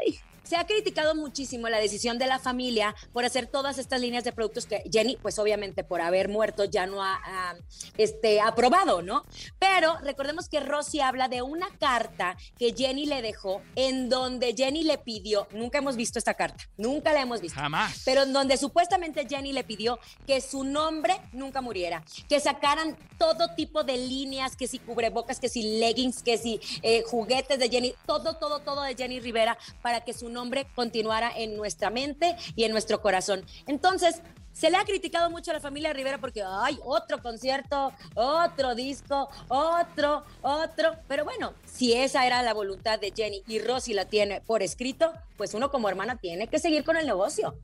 Se 0.47 0.55
ha 0.55 0.65
criticado 0.65 1.13
muchísimo 1.13 1.67
la 1.67 1.77
decisión 1.77 2.17
de 2.17 2.25
la 2.25 2.39
familia 2.39 2.95
por 3.11 3.25
hacer 3.25 3.47
todas 3.47 3.77
estas 3.77 3.99
líneas 3.99 4.23
de 4.23 4.31
productos 4.31 4.65
que 4.65 4.81
Jenny, 4.89 5.17
pues 5.21 5.39
obviamente 5.39 5.83
por 5.83 5.99
haber 5.99 6.29
muerto 6.29 6.63
ya 6.63 6.85
no 6.85 7.03
ha, 7.03 7.15
ha, 7.15 7.55
este, 7.97 8.39
aprobado, 8.39 9.01
¿no? 9.01 9.25
Pero 9.59 9.97
recordemos 10.03 10.47
que 10.47 10.61
Rosy 10.61 11.01
habla 11.01 11.27
de 11.27 11.41
una 11.41 11.67
carta 11.79 12.37
que 12.57 12.73
Jenny 12.73 13.07
le 13.07 13.21
dejó 13.21 13.61
en 13.75 14.07
donde 14.07 14.53
Jenny 14.55 14.83
le 14.83 14.97
pidió, 14.97 15.49
nunca 15.51 15.79
hemos 15.79 15.97
visto 15.97 16.17
esta 16.17 16.33
carta, 16.33 16.63
nunca 16.77 17.11
la 17.11 17.23
hemos 17.23 17.41
visto. 17.41 17.59
Jamás. 17.59 18.03
Pero 18.05 18.23
en 18.23 18.31
donde 18.31 18.55
supuestamente 18.55 19.27
Jenny 19.27 19.51
le 19.51 19.65
pidió 19.65 19.99
que 20.25 20.39
su 20.39 20.63
nombre 20.63 21.19
nunca 21.33 21.59
muriera, 21.59 22.05
que 22.29 22.39
sacaran 22.39 22.97
todo 23.17 23.53
tipo 23.55 23.83
de 23.83 23.97
líneas, 23.97 24.55
que 24.55 24.69
si 24.69 24.79
cubrebocas, 24.79 25.41
que 25.41 25.49
si 25.49 25.77
leggings, 25.77 26.23
que 26.23 26.37
si 26.37 26.61
eh, 26.83 27.03
juguetes 27.05 27.59
de 27.59 27.67
Jenny, 27.67 27.93
todo, 28.05 28.37
todo, 28.37 28.59
todo 28.59 28.83
de 28.83 28.95
Jenny 28.95 29.19
Rivera 29.19 29.57
para 29.81 30.05
que 30.05 30.13
su 30.13 30.29
nombre 30.29 30.36
continuara 30.75 31.31
en 31.35 31.55
nuestra 31.55 31.89
mente 31.89 32.35
y 32.55 32.63
en 32.63 32.71
nuestro 32.71 33.01
corazón. 33.01 33.45
Entonces, 33.65 34.21
se 34.57 34.71
le 34.71 34.77
ha 34.77 34.85
criticado 34.85 35.29
mucho 35.29 35.51
a 35.51 35.53
la 35.53 35.59
familia 35.59 35.93
Rivera 35.93 36.17
porque, 36.17 36.41
ay, 36.43 36.79
otro 36.83 37.21
concierto, 37.21 37.93
otro 38.15 38.73
disco, 38.73 39.29
otro, 39.49 40.23
otro. 40.41 40.95
Pero 41.07 41.25
bueno, 41.25 41.53
si 41.65 41.93
esa 41.93 42.25
era 42.25 42.41
la 42.41 42.55
voluntad 42.55 42.99
de 42.99 43.13
Jenny 43.15 43.43
y 43.47 43.59
Rosy 43.59 43.93
la 43.93 44.05
tiene 44.05 44.41
por 44.41 44.63
escrito, 44.63 45.13
pues 45.37 45.53
uno 45.53 45.69
como 45.69 45.89
hermana 45.89 46.15
tiene 46.15 46.47
que 46.47 46.57
seguir 46.57 46.83
con 46.83 46.97
el 46.97 47.05
negocio. 47.05 47.55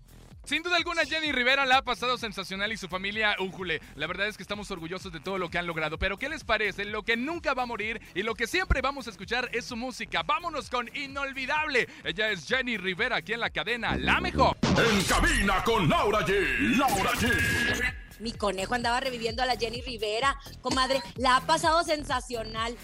Sin 0.46 0.62
duda 0.62 0.76
alguna, 0.76 1.06
Jenny 1.06 1.32
Rivera 1.32 1.66
la 1.66 1.78
ha 1.78 1.82
pasado 1.84 2.18
sensacional 2.18 2.74
y 2.74 2.78
su 2.78 2.90
familia 2.90 3.38
Újule. 3.40 3.82
La 3.96 4.08
verdad 4.08 4.28
es 4.28 4.36
que 4.36 4.44
estamos 4.44 4.70
orgullosos 4.72 5.14
de 5.14 5.22
todo 5.22 5.38
lo 5.38 5.50
que 5.50 5.58
han 5.58 5.66
logrado. 5.66 5.98
Pero, 5.98 6.18
¿qué 6.18 6.28
les 6.28 6.44
parece? 6.44 6.84
Lo 6.84 7.04
que 7.04 7.16
nunca 7.16 7.54
va 7.54 7.64
a 7.64 7.66
morir 7.66 8.02
y 8.14 8.24
lo 8.24 8.36
que 8.36 8.46
siempre 8.46 8.82
vamos 8.82 9.08
a 9.08 9.12
escuchar 9.12 9.50
es 9.54 9.64
su 9.64 9.78
música. 9.78 10.22
Vámonos 10.24 10.70
con 10.70 10.94
Inolvidable. 10.98 11.88
Ella 12.04 12.30
es 12.30 12.46
Jenny 12.46 12.76
Rivera 12.76 13.18
aquí 13.18 13.32
en 13.32 13.40
la 13.40 13.52
cadena 13.52 13.96
La 13.96 14.20
Mejor. 14.20 14.58
En 14.64 15.04
cabina 15.04 15.64
con 15.64 15.88
Laura 15.88 16.20
G. 16.28 16.78
Laura 16.78 17.12
G. 17.14 17.94
Mi 18.20 18.34
conejo 18.34 18.76
andaba 18.76 19.00
reviviendo 19.00 19.44
a 19.44 19.46
la 19.46 19.56
Jenny 19.56 19.82
Rivera. 19.82 20.38
Comadre, 20.62 21.02
la 21.16 21.38
ha 21.38 21.42
pasado 21.42 21.84
sensacional. 21.84 22.76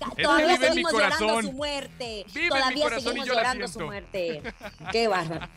Todavía 0.00 0.54
vive 0.54 0.54
en 0.54 0.60
mi 0.60 0.66
seguimos 0.66 0.92
llorando 0.92 1.42
su 1.42 1.52
muerte. 1.52 2.26
Vive 2.34 2.40
en 2.40 2.42
mi 2.42 2.48
Todavía 2.48 3.00
seguimos 3.00 3.26
llorando 3.26 3.68
su 3.68 3.80
muerte. 3.80 4.42
Qué 4.92 5.08
bárbaro. 5.08 5.48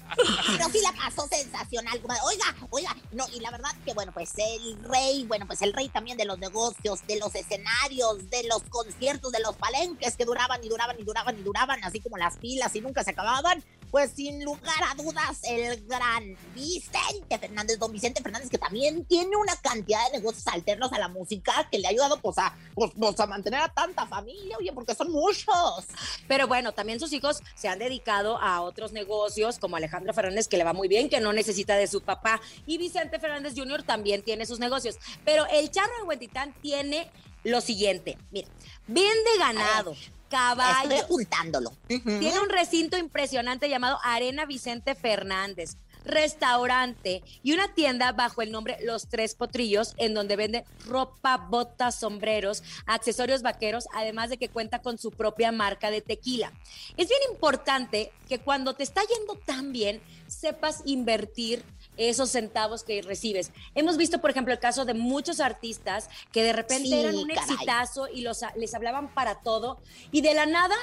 Pero 0.48 0.70
sí 0.70 0.80
la 0.82 0.92
pasó 0.94 1.28
sensacional. 1.28 2.02
Oiga, 2.24 2.56
oiga, 2.70 2.96
no, 3.12 3.26
y 3.34 3.40
la 3.40 3.52
verdad 3.52 3.72
que 3.86 3.94
bueno, 3.94 4.12
pues 4.12 4.34
el 4.38 4.84
rey, 4.84 5.26
bueno, 5.26 5.48
pues 5.48 5.62
el 5.62 5.74
rey 5.74 5.90
también 5.90 6.18
de 6.18 6.26
los 6.26 6.40
negocios, 6.40 7.06
de 7.08 7.18
los 7.20 7.34
escenarios, 7.36 8.30
de 8.30 8.44
los 8.44 8.64
conciertos, 8.64 9.32
de 9.32 9.40
los 9.40 9.56
palenques 9.56 10.16
que 10.16 10.26
duraban 10.26 10.64
y 10.64 10.70
duraban 10.70 11.00
y 11.00 11.04
duraban 11.04 11.40
y 11.40 11.44
duraban, 11.44 11.84
así 11.84 12.00
como 12.00 12.18
las 12.18 12.38
pilas 12.38 12.76
y 12.76 12.82
nunca 12.82 13.04
se 13.04 13.12
acababan, 13.12 13.64
pues 13.94 14.10
sin 14.16 14.44
lugar 14.44 14.84
a 14.90 14.96
dudas, 14.96 15.42
el 15.44 15.86
gran 15.86 16.36
Vicente 16.56 17.38
Fernández, 17.38 17.78
don 17.78 17.92
Vicente 17.92 18.24
Fernández, 18.24 18.50
que 18.50 18.58
también 18.58 19.06
tiene 19.06 19.36
una 19.36 19.56
cantidad 19.58 20.04
de 20.08 20.18
negocios 20.18 20.48
alternos 20.48 20.92
a 20.94 20.98
la 20.98 21.10
música 21.10 21.70
que 21.72 21.78
le 21.78 21.86
ha 21.86 21.92
ayudado 21.92 22.20
pues 22.20 22.40
a, 22.40 22.58
pues, 22.74 22.90
pues, 22.98 23.20
a 23.20 23.28
mantener 23.28 23.60
a 23.60 23.70
tanta 23.72 24.08
familia, 24.08 24.58
oye, 24.58 24.74
porque 24.74 24.96
son 24.96 25.12
muchos. 25.12 25.86
Pero 26.28 26.48
bueno, 26.48 26.72
también 26.72 27.00
sus 27.00 27.14
hijos 27.14 27.44
se 27.54 27.68
han 27.68 27.78
dedicado 27.78 28.40
a 28.42 28.62
otros 28.62 28.94
negocios, 28.94 29.60
como 29.60 29.76
Alejandro 29.76 30.12
Fernández, 30.12 30.48
que 30.48 30.58
le 30.58 30.64
va 30.64 30.74
muy 30.74 30.88
bien, 30.88 31.08
que 31.08 31.20
no 31.20 31.32
necesita 31.32 31.76
de 31.76 31.86
su 31.86 32.02
papá. 32.02 32.42
Y 32.66 32.80
Vicente 32.80 33.20
Fernández 33.20 33.54
Jr. 33.56 33.84
también 33.84 34.24
tiene 34.24 34.48
sus 34.48 34.58
negocios. 34.58 34.98
Pero 35.24 35.46
el 35.52 35.70
charro 35.70 35.96
de 36.00 36.04
Huentitán 36.06 36.56
tiene 36.64 37.12
lo 37.44 37.62
siguiente. 37.62 38.18
Mira, 38.32 38.48
vende 38.88 39.38
ganado, 39.38 39.96
Estoy 40.34 40.56
caballos. 40.56 41.04
apuntándolo. 41.04 41.72
Tiene 41.88 42.40
un 42.40 42.50
recinto 42.50 42.98
impresionante 42.98 43.70
llamado 43.70 44.00
Arena 44.04 44.46
Vicente 44.46 44.96
Fernández, 44.96 45.78
restaurante 46.06 47.24
y 47.44 47.54
una 47.54 47.74
tienda 47.74 48.12
bajo 48.12 48.42
el 48.42 48.52
nombre 48.52 48.78
Los 48.84 49.08
Tres 49.08 49.36
Potrillos, 49.36 49.94
en 49.98 50.14
donde 50.14 50.36
vende 50.36 50.66
ropa, 50.86 51.38
botas, 51.38 52.00
sombreros, 52.00 52.64
accesorios 52.86 53.42
vaqueros, 53.42 53.88
además 53.94 54.30
de 54.30 54.38
que 54.38 54.50
cuenta 54.50 54.80
con 54.80 54.98
su 54.98 55.12
propia 55.12 55.52
marca 55.52 55.92
de 55.92 56.02
tequila. 56.02 56.52
Es 56.98 57.08
bien 57.08 57.22
importante 57.32 58.12
que 58.28 58.40
cuando 58.40 58.74
te 58.74 58.84
está 58.84 59.02
yendo 59.02 59.36
tan 59.46 59.72
bien, 59.72 60.02
sepas 60.28 60.82
invertir 60.86 61.64
esos 61.98 62.30
centavos 62.32 62.84
que 62.84 63.02
recibes. 63.02 63.52
Hemos 63.76 63.98
visto, 63.98 64.20
por 64.22 64.30
ejemplo, 64.32 64.54
el 64.54 64.60
caso 64.60 64.86
de 64.86 64.94
muchos 64.94 65.40
artistas 65.40 66.10
que 66.32 66.44
de 66.44 66.54
repente 66.54 66.88
Sí, 66.90 66.94
eran 67.00 67.16
un 67.16 67.28
caray. 67.28 67.44
exitazo 67.44 68.08
y 68.08 68.22
los, 68.22 68.42
les 68.56 68.74
hablaban 68.74 69.14
para 69.14 69.42
todo 69.42 69.80
y 70.12 70.22
de 70.22 70.34
la 70.34 70.46
nada 70.46 70.76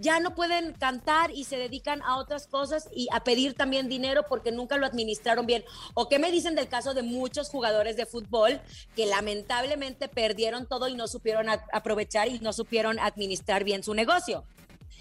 ya 0.00 0.20
no 0.20 0.36
pueden 0.36 0.74
cantar 0.74 1.32
y 1.32 1.42
se 1.42 1.56
dedican 1.56 2.02
a 2.02 2.18
otras 2.18 2.46
cosas 2.46 2.88
y 2.94 3.08
a 3.10 3.24
pedir 3.24 3.54
también 3.54 3.88
dinero 3.88 4.22
porque 4.28 4.52
nunca 4.52 4.76
lo 4.76 4.86
administraron 4.86 5.44
bien. 5.44 5.64
¿O 5.94 6.08
qué 6.08 6.20
me 6.20 6.30
dicen 6.30 6.54
del 6.54 6.68
caso 6.68 6.94
de 6.94 7.02
muchos 7.02 7.48
jugadores 7.48 7.96
de 7.96 8.06
fútbol 8.06 8.60
que 8.94 9.06
lamentablemente 9.06 10.06
perdieron 10.08 10.66
todo 10.68 10.86
y 10.86 10.94
no 10.94 11.08
supieron 11.08 11.48
aprovechar 11.72 12.28
y 12.28 12.38
no 12.38 12.52
supieron 12.52 13.00
administrar 13.00 13.64
bien 13.64 13.82
su 13.82 13.92
negocio? 13.92 14.44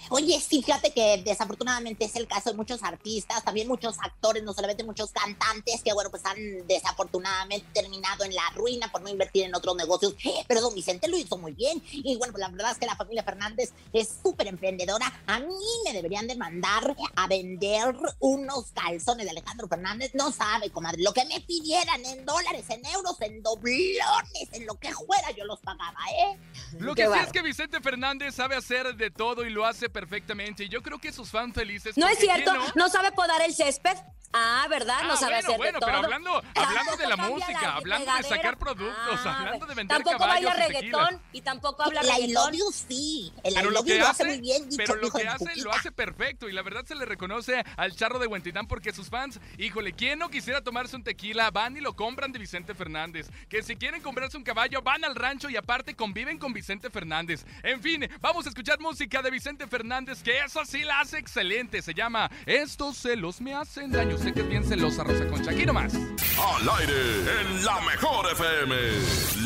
Oye, 0.10 0.40
sí, 0.40 0.62
fíjate 0.64 0.92
que 0.92 1.22
desafortunadamente 1.24 2.06
es 2.06 2.16
el 2.16 2.28
caso 2.28 2.52
de 2.52 2.56
muchos 2.56 2.84
artistas, 2.84 3.44
también 3.44 3.68
muchos 3.68 3.98
actores, 4.00 4.44
no 4.44 4.54
solamente 4.54 4.84
muchos 4.84 5.12
cantantes, 5.12 5.82
que 5.84 5.94
bueno, 5.94 6.10
pues 6.10 6.26
han 6.26 6.66
desafortunadamente 6.68 7.68
terminado 7.74 8.24
en 8.24 8.34
la 8.34 8.50
ruina 8.56 8.92
por 8.92 9.02
no 9.02 9.10
invertir 9.10 9.44
en 9.44 9.56
otros 9.56 9.76
negocios. 9.76 10.16
Pero 10.48 10.62
don 10.62 10.74
Vicente 10.74 11.08
lo 11.08 11.18
hizo 11.18 11.38
muy 11.38 11.54
bien. 11.54 11.84
Y 11.92 12.16
bueno, 12.16 12.32
pues 12.34 12.42
la 12.42 12.50
verdad 12.50 12.72
es 12.72 12.78
que 12.78 12.86
la 12.86 12.96
familia 12.96 13.24
Fernández 13.24 13.72
es 13.94 14.16
súper 14.24 14.48
emprendedora. 14.48 15.22
A 15.28 15.40
mí 15.40 15.56
me 15.86 15.94
deberían 15.94 16.28
de 16.28 16.36
mandar 16.36 16.96
a 17.16 17.28
vender 17.28 17.96
unos 18.20 18.72
calzones 18.72 19.26
de 19.26 19.32
Alejandro 19.32 19.68
Fernández. 19.68 20.12
No 20.14 20.32
sabe, 20.32 20.70
comadre, 20.70 21.02
lo 21.04 21.14
que 21.14 21.26
me 21.26 21.42
pidieran 21.42 22.06
en 22.06 22.26
dólares, 22.26 22.66
en 22.70 22.86
euros, 22.86 23.20
en 23.22 23.42
doblones, 23.44 24.50
en 24.54 24.66
lo 24.66 24.76
que 24.76 24.94
fuera, 24.94 25.32
yo 25.32 25.46
los 25.46 25.60
pagaba, 25.60 26.00
¿eh? 26.12 26.40
Lo 26.80 26.96
Qué 26.96 27.04
que 27.04 27.14
sí 27.14 27.20
es 27.24 27.32
que 27.32 27.42
Vicente 27.42 27.82
Fernández 27.82 28.36
sabe 28.36 28.56
hacer 28.56 28.96
de 28.96 29.12
todo 29.12 29.46
y 29.46 29.50
lo 29.50 29.66
hace 29.66 29.90
perfectamente. 30.02 30.64
Y 30.66 30.70
yo 30.70 30.84
creo 30.84 31.00
que 31.00 31.12
sus 31.12 31.30
fans 31.32 31.54
felices. 31.56 31.98
¿No 31.98 32.08
es 32.08 32.20
cierto? 32.20 32.52
¿quién 32.52 32.64
¿No? 32.76 32.86
no? 32.86 32.90
sabe 32.90 33.12
podar 33.12 33.42
el 33.42 33.54
césped? 33.56 33.98
Ah, 34.34 34.68
¿verdad? 34.70 35.04
No 35.04 35.14
Ah, 35.14 35.18
sabe 35.18 35.36
bueno, 35.36 35.48
hacer 35.48 35.58
bueno, 35.58 35.74
de 35.74 35.80
todo. 35.80 35.86
pero 35.90 35.98
hablando, 36.04 36.44
hablando 36.54 36.98
de 36.98 37.08
la 37.08 37.16
música, 37.16 37.62
la 37.62 37.76
hablando 37.78 38.14
de 38.18 38.24
sacar 38.24 38.58
productos, 38.60 39.20
Ah, 39.26 39.38
hablando 39.40 39.66
de 39.66 39.74
vender 39.74 39.98
Tampoco 39.98 40.18
caballos 40.20 40.52
baila 40.52 40.68
reggaetón 40.68 41.22
y 41.32 41.42
tampoco 41.42 41.84
habla 41.84 42.02
El 42.02 42.08
I 42.08 42.12
reggaetón. 42.12 42.34
love 42.52 42.54
you 42.60 42.72
sí. 42.74 43.34
El 43.44 43.54
I 43.54 43.56
Pero 43.56 43.72
lo 43.72 43.86
you 43.86 44.06
hace, 44.06 44.26
muy 44.26 44.42
bien. 44.42 44.70
dicho 44.70 44.76
pero 44.86 44.96
lo 44.98 45.10
que 45.12 45.24
de 45.24 45.28
hace 45.30 45.56
lo 45.62 45.72
hace 45.72 45.92
perfecto 45.94 46.50
y 46.50 46.52
la 46.52 46.62
verdad 46.62 46.86
se 46.86 46.96
le 46.96 47.06
reconoce 47.06 47.64
al 47.78 47.96
charro 47.96 48.20
de 48.20 48.28
Huentitán 48.28 48.68
porque 48.68 48.92
sus 48.94 49.10
fans, 49.10 49.40
híjole, 49.58 49.94
¿quién 49.94 50.20
no 50.20 50.30
quisiera 50.30 50.62
tomarse 50.62 50.98
un 50.98 51.06
tequila? 51.06 51.50
Van 51.50 51.78
y 51.78 51.80
lo 51.80 51.96
compran 51.96 52.34
de 52.34 52.38
Vicente 52.40 52.76
Fernández. 52.76 53.30
Que 53.48 53.64
si 53.64 53.78
quieren 53.78 54.02
comprarse 54.02 54.36
un 54.36 54.44
caballo, 54.44 54.82
van 54.82 55.06
al 55.06 55.16
rancho 55.16 55.50
y 55.50 55.56
aparte 55.56 55.96
conviven 55.96 56.38
con 56.38 56.52
Vicente 56.52 56.90
Fernández. 56.90 57.46
En 57.64 57.82
fin, 57.82 58.08
vamos 58.20 58.46
a 58.46 58.50
escuchar 58.50 58.78
música 58.82 59.22
de 59.22 59.32
Vicente 59.32 59.66
Fernández 59.68 59.77
que 60.24 60.40
eso 60.40 60.66
sí 60.66 60.84
la 60.84 61.02
hace 61.02 61.20
excelente. 61.20 61.82
Se 61.82 61.94
llama 61.94 62.32
Estos 62.46 62.98
celos 62.98 63.40
me 63.42 63.54
hacen 63.54 63.92
daño. 63.92 64.18
Sé 64.18 64.34
que 64.34 64.42
es 64.42 64.50
bien 64.50 64.63
celosa 64.63 65.04
Rosa 65.04 65.28
Concha. 65.28 65.52
Aquí 65.52 65.66
nomás. 65.66 65.94
Al 65.94 66.70
aire, 66.80 67.42
en 67.42 67.63
la 67.63 67.80
mejor 67.82 68.32
FM. 68.32 68.76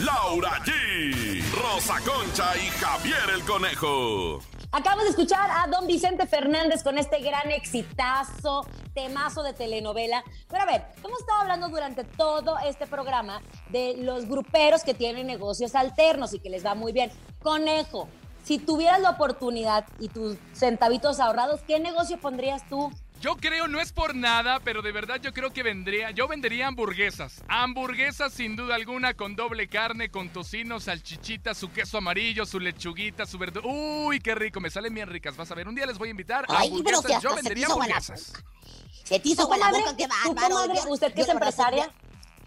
Laura 0.06 0.52
G, 0.63 1.44
Rosa 1.52 1.96
Concha 2.00 2.56
y 2.56 2.70
Javier 2.70 3.30
el 3.36 3.41
Conejo. 3.44 4.39
Acabamos 4.72 5.04
de 5.04 5.10
escuchar 5.10 5.50
a 5.52 5.67
don 5.67 5.86
Vicente 5.86 6.26
Fernández 6.28 6.82
con 6.82 6.98
este 6.98 7.20
gran 7.20 7.52
exitazo, 7.52 8.65
temazo 8.94 9.44
de 9.44 9.52
telenovela. 9.52 10.24
Pero 10.50 10.63
a 10.63 10.65
ver, 10.65 10.86
hemos 11.04 11.20
estado 11.20 11.41
hablando 11.41 11.67
durante 11.67 12.06
todo 12.06 12.58
este 12.65 12.88
programa 12.88 13.41
de 13.70 13.98
los 13.98 14.28
gruperos 14.28 14.84
que 14.84 14.94
tienen 14.94 15.28
negocios 15.28 15.76
alternos 15.76 16.34
y 16.34 16.39
que 16.39 16.50
les 16.50 16.65
va 16.65 16.74
muy 16.74 16.94
bien. 16.94 17.12
Conejo, 17.44 18.08
si 18.43 18.60
tuvieras 18.60 19.01
la 19.01 19.12
oportunidad 19.12 19.86
y 19.99 20.10
tus 20.10 20.38
centavitos 20.54 21.19
ahorrados, 21.19 21.62
¿qué 21.67 21.80
negocio 21.80 22.19
pondrías 22.19 22.67
tú? 22.67 22.91
Yo 23.21 23.36
creo, 23.36 23.67
no 23.67 23.80
es 23.80 23.93
por 23.93 24.15
nada, 24.15 24.60
pero 24.63 24.82
de 24.82 24.91
verdad 24.91 25.21
yo 25.21 25.32
creo 25.32 25.51
que 25.51 25.62
vendría, 25.62 26.10
yo 26.10 26.27
vendería 26.27 26.65
hamburguesas. 26.65 27.43
Hamburguesas 27.47 28.34
sin 28.34 28.56
duda 28.56 28.73
alguna 28.73 29.13
con 29.13 29.36
doble 29.36 29.67
carne, 29.67 30.10
con 30.10 30.30
tocino, 30.30 30.80
salchichita, 30.80 31.54
su 31.54 31.71
queso 31.71 31.99
amarillo, 31.99 32.47
su 32.47 32.60
lechuguita, 32.60 33.27
su 33.27 33.38
verdura. 33.38 33.67
Uy, 33.67 34.19
qué 34.21 34.34
rico, 34.34 34.60
me 34.60 34.71
salen 34.71 34.95
bien 34.95 35.08
ricas. 35.08 35.38
Vas 35.38 35.51
a 35.51 35.56
ver, 35.56 35.67
un 35.67 35.75
día 35.75 35.86
les 35.86 35.99
voy 35.99 36.08
a 36.08 36.12
invitar 36.12 36.45
a 36.49 36.58
Ay, 36.58 36.82
pero 36.84 36.99
si 36.99 37.13
hasta 37.13 37.19
yo 37.19 37.30
se 37.30 37.36
te 37.36 37.41
vendería 37.43 37.67
hamburguesas. 37.67 38.34
Se 39.04 39.19
te 39.19 39.30
hizo 39.30 39.47
¿Usted 40.89 41.13
que 41.13 41.21
es 41.21 41.30
empresaria? 41.30 41.91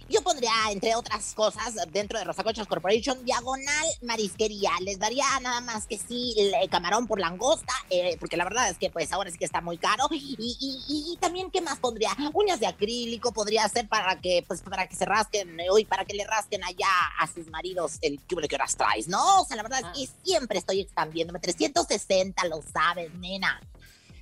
Yo 0.08 0.22
pondría, 0.22 0.52
entre 0.70 0.94
otras 0.96 1.32
cosas, 1.34 1.74
dentro 1.90 2.18
de 2.18 2.24
Rosacochas 2.24 2.66
Corporation, 2.66 3.24
diagonal 3.24 3.86
marisquería. 4.02 4.70
Les 4.80 4.98
daría 4.98 5.24
nada 5.40 5.60
más 5.62 5.86
que 5.86 5.96
sí, 5.98 6.34
el 6.36 6.68
camarón 6.68 7.06
por 7.06 7.18
langosta, 7.20 7.72
eh, 7.88 8.16
porque 8.20 8.36
la 8.36 8.44
verdad 8.44 8.68
es 8.68 8.76
que 8.78 8.90
pues 8.90 9.12
ahora 9.12 9.30
sí 9.30 9.38
que 9.38 9.44
está 9.46 9.60
muy 9.60 9.78
caro. 9.78 10.06
Y, 10.10 10.36
y- 10.38 11.16
también, 11.20 11.50
¿qué 11.50 11.60
más 11.62 11.78
pondría? 11.78 12.10
Uñas 12.34 12.60
de 12.60 12.66
acrílico 12.66 13.32
podría 13.32 13.66
ser 13.68 13.88
para 13.88 14.20
que, 14.20 14.44
pues, 14.46 14.60
para 14.60 14.86
que 14.88 14.94
se 14.96 15.04
rasquen, 15.06 15.58
eh, 15.58 15.70
uy, 15.72 15.84
para 15.86 16.04
que 16.04 16.12
le 16.14 16.24
rasquen 16.26 16.62
allá 16.64 16.88
a 17.18 17.26
sus 17.26 17.46
maridos 17.48 17.98
el 18.02 18.20
que 18.26 18.34
que 18.48 18.56
horas 18.56 18.76
traes, 18.76 19.08
¿no? 19.08 19.40
O 19.40 19.44
sea, 19.46 19.56
la 19.56 19.62
verdad 19.62 19.80
es 19.96 20.10
que 20.10 20.14
siempre 20.24 20.58
estoy 20.58 20.80
expandiéndome. 20.80 21.38
360, 21.38 22.44
lo 22.48 22.60
sabes, 22.72 23.14
nena. 23.14 23.58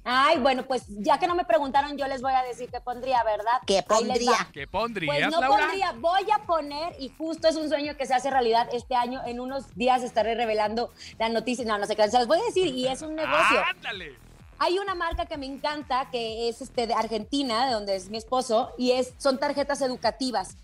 Ay, 0.04 0.38
bueno, 0.38 0.64
pues 0.64 0.84
ya 0.88 1.18
que 1.18 1.28
no 1.28 1.34
me 1.34 1.44
preguntaron, 1.44 1.96
yo 1.96 2.08
les 2.08 2.22
voy 2.22 2.32
a 2.32 2.42
decir 2.42 2.68
qué 2.70 2.80
pondría, 2.80 3.22
¿verdad? 3.22 3.60
¿Qué 3.66 3.82
pondría? 3.82 4.48
¿Qué 4.52 4.66
pondrías, 4.66 5.14
Pues 5.14 5.30
no 5.30 5.40
Laura? 5.40 5.58
pondría, 5.58 5.92
voy 5.92 6.26
a 6.32 6.38
poner, 6.44 6.96
y 6.98 7.08
justo 7.10 7.46
es 7.46 7.54
un 7.54 7.68
sueño 7.68 7.96
que 7.96 8.06
se 8.06 8.14
hace 8.14 8.28
realidad 8.28 8.68
este 8.72 8.96
año, 8.96 9.20
en 9.24 9.38
unos 9.38 9.74
días 9.76 10.02
estaré 10.02 10.34
revelando 10.34 10.90
la 11.18 11.28
noticia, 11.28 11.64
no, 11.64 11.78
no 11.78 11.86
sé 11.86 11.94
qué, 11.94 12.10
se 12.10 12.18
las 12.18 12.26
voy 12.26 12.40
a 12.40 12.44
decir, 12.44 12.66
y 12.66 12.88
es 12.88 13.02
un 13.02 13.14
negocio. 13.14 13.62
¡Ándale! 13.70 14.16
Hay 14.58 14.78
una 14.78 14.94
marca 14.94 15.26
que 15.26 15.36
me 15.38 15.46
encanta, 15.46 16.08
que 16.10 16.48
es 16.48 16.62
este, 16.62 16.86
de 16.86 16.94
Argentina, 16.94 17.66
de 17.66 17.72
donde 17.72 17.94
es 17.94 18.08
mi 18.08 18.18
esposo, 18.18 18.72
y 18.78 18.92
es, 18.92 19.12
son 19.18 19.38
tarjetas 19.38 19.82
educativas. 19.82 20.56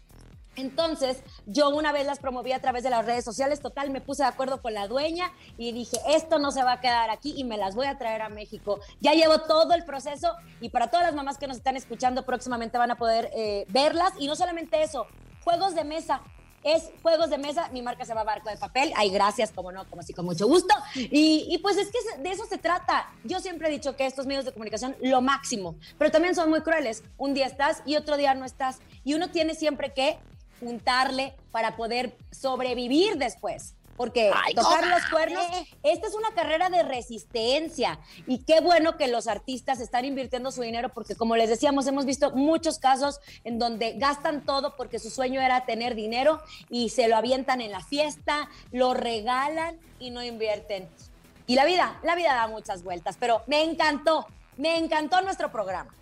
Entonces, 0.59 1.23
yo 1.47 1.71
una 1.71 1.93
vez 1.93 2.05
las 2.05 2.19
promoví 2.19 2.51
a 2.51 2.61
través 2.61 2.83
de 2.83 2.91
las 2.91 3.07
redes 3.07 3.25
sociales, 3.25 3.61
total, 3.61 3.91
me 3.91 4.01
puse 4.01 4.25
de 4.25 4.29
acuerdo 4.29 4.61
con 4.61 4.75
la 4.75 4.89
dueña 4.89 5.33
y 5.57 5.71
dije, 5.71 5.97
esto 6.09 6.41
no 6.41 6.51
se 6.51 6.65
va 6.65 6.73
a 6.73 6.81
quedar 6.81 7.11
aquí 7.11 7.33
y 7.37 7.45
me 7.45 7.57
las 7.57 7.77
voy 7.77 7.87
a 7.87 7.97
traer 7.97 8.23
a 8.23 8.29
México. 8.29 8.81
Ya 9.01 9.13
llevo 9.13 9.43
todo 9.43 9.75
el 9.75 9.85
proceso 9.85 10.35
y 10.61 10.71
para 10.71 10.91
todas 10.91 11.07
las 11.07 11.15
mamás 11.15 11.39
que 11.39 11.47
nos 11.47 11.59
están 11.59 11.77
escuchando 11.77 12.25
próximamente 12.25 12.77
van 12.77 12.91
a 12.91 12.99
poder 12.99 13.31
eh, 13.37 13.67
verlas. 13.69 14.13
Y 14.19 14.27
no 14.27 14.35
solamente 14.35 14.83
eso, 14.83 15.07
juegos 15.45 15.77
de 15.77 15.85
mesa. 15.85 16.23
Es 16.65 16.91
juegos 17.03 17.31
de 17.31 17.39
mesa, 17.39 17.69
mi 17.69 17.83
marca 17.83 18.05
se 18.05 18.09
llama 18.09 18.25
Barco 18.25 18.51
de 18.51 18.57
Papel. 18.57 18.93
Ay, 18.97 19.11
gracias, 19.11 19.53
como 19.53 19.71
no, 19.71 19.89
como 19.89 20.03
sí, 20.03 20.13
con 20.13 20.25
mucho 20.25 20.49
gusto. 20.49 20.75
Y, 20.97 21.47
y 21.49 21.59
pues 21.59 21.77
es 21.77 21.89
que 21.89 22.21
de 22.21 22.31
eso 22.33 22.45
se 22.47 22.59
trata. 22.59 23.13
Yo 23.23 23.39
siempre 23.39 23.69
he 23.69 23.71
dicho 23.71 23.95
que 23.95 24.07
estos 24.07 24.27
medios 24.27 24.45
de 24.45 24.53
comunicación, 24.53 24.97
lo 25.01 25.21
máximo, 25.21 25.77
pero 25.99 26.11
también 26.11 26.35
son 26.35 26.51
muy 26.51 26.63
crueles. 26.63 27.05
Un 27.17 27.33
día 27.33 27.47
estás 27.47 27.83
y 27.87 27.95
otro 27.95 28.17
día 28.17 28.35
no 28.35 28.45
estás. 28.45 28.81
Y 29.05 29.15
uno 29.15 29.31
tiene 29.31 29.55
siempre 29.55 29.95
que 29.95 30.19
juntarle 30.61 31.35
para 31.51 31.77
poder 31.77 32.17
sobrevivir 32.31 33.17
después. 33.17 33.75
Porque 33.99 34.31
Ay, 34.33 34.55
tocar 34.55 34.87
los 34.87 35.05
cuernos, 35.07 35.45
esta 35.83 36.07
es 36.07 36.15
una 36.15 36.31
carrera 36.31 36.71
de 36.71 36.85
resistencia. 36.85 37.99
Y 38.29 38.39
qué 38.45 38.61
bueno 38.61 38.97
que 38.97 39.09
los 39.09 39.27
artistas 39.27 39.81
están 39.81 40.05
invirtiendo 40.05 40.53
su 40.53 40.63
dinero, 40.63 40.91
porque 40.91 41.17
como 41.17 41.35
les 41.35 41.49
decíamos, 41.49 41.85
hemos 41.89 42.07
visto 42.07 42.31
muchos 42.31 42.79
casos 42.79 43.19
en 43.43 43.59
donde 43.59 43.95
gastan 43.95 44.45
todo 44.45 44.77
porque 44.77 45.01
su 45.01 45.11
sueño 45.11 45.41
era 45.41 45.67
tener 45.67 45.97
dinero 45.97 46.41
y 46.71 46.91
se 46.91 47.09
lo 47.09 47.17
avientan 47.17 47.61
en 47.61 47.73
la 47.73 47.81
fiesta, 47.81 48.49
lo 48.71 48.95
regalan 48.95 49.81
y 49.99 50.11
no 50.11 50.23
invierten. 50.23 50.89
Y 51.49 51.57
la 51.57 51.65
vida, 51.65 51.99
la 52.05 52.15
vida 52.15 52.35
da 52.35 52.47
muchas 52.47 52.85
vueltas, 52.85 53.17
pero 53.19 53.43
me 53.49 53.65
encantó, 53.65 54.27
me 54.57 54.79
encantó 54.79 55.21
nuestro 55.23 55.51
programa. 55.51 55.93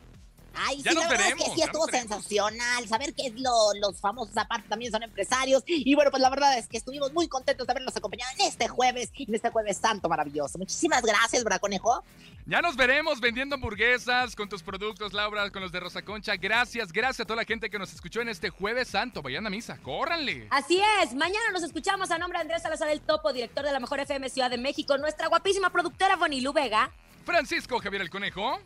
Ay, 0.57 0.83
Ya 0.83 0.91
sí, 0.91 0.95
nos 0.97 1.05
la 1.05 1.11
verdad 1.11 1.27
es 1.29 1.35
veremos, 1.35 1.49
que 1.49 1.55
sí 1.55 1.63
estuvo 1.63 1.87
veremos. 1.87 2.11
sensacional. 2.11 2.89
Saber 2.89 3.15
que 3.15 3.27
es 3.27 3.41
lo, 3.41 3.75
los 3.81 4.01
famosos 4.01 4.37
aparte 4.37 4.69
también 4.69 4.91
son 4.93 5.03
empresarios. 5.03 5.63
Y 5.67 5.95
bueno, 5.95 6.11
pues 6.11 6.21
la 6.23 6.31
verdad 6.31 6.57
es 6.59 6.67
que 6.69 6.77
estuvimos 6.77 7.13
muy 7.13 7.29
contentos 7.29 7.67
de 7.67 7.71
haberlos 7.73 7.97
acompañado 7.97 8.31
en 8.39 8.47
este 8.47 8.69
jueves, 8.69 9.11
en 9.15 9.35
este 9.35 9.51
jueves 9.51 9.77
santo 9.77 10.09
maravilloso. 10.09 10.59
Muchísimas 10.59 11.03
gracias, 11.03 11.45
Braconejo. 11.45 12.05
Ya 12.49 12.63
nos 12.63 12.77
veremos 12.77 13.21
vendiendo 13.21 13.57
hamburguesas 13.57 14.37
con 14.37 14.49
tus 14.49 14.63
productos, 14.63 15.13
Laura, 15.13 15.51
con 15.51 15.63
los 15.63 15.73
de 15.73 15.81
Rosa 15.81 16.03
Concha. 16.03 16.37
Gracias, 16.37 16.93
gracias 16.93 17.21
a 17.21 17.25
toda 17.27 17.39
la 17.39 17.45
gente 17.45 17.69
que 17.69 17.79
nos 17.79 17.93
escuchó 17.93 18.21
en 18.21 18.29
este 18.29 18.51
jueves 18.51 18.87
santo. 18.89 19.21
Vayan 19.21 19.47
a 19.47 19.51
misa, 19.51 19.79
córranle. 19.83 20.47
Así 20.51 20.81
es, 21.03 21.13
mañana 21.15 21.51
nos 21.53 21.65
escuchamos 21.65 22.11
a 22.13 22.19
nombre 22.19 22.39
de 22.39 22.43
Andrés 22.43 22.63
Salazar 22.63 22.89
el 22.89 23.01
Topo, 23.01 23.33
director 23.33 23.65
de 23.65 23.73
la 23.73 23.81
Mejor 23.81 23.99
FM 23.99 24.31
Ciudad 24.31 24.49
de 24.49 24.59
México, 24.59 24.97
nuestra 24.97 25.27
guapísima 25.27 25.71
productora 25.71 26.15
Bonilú 26.17 26.53
Vega. 26.53 26.91
Francisco 27.25 27.81
Javier 27.81 28.03
el 28.03 28.11
Conejo. 28.11 28.61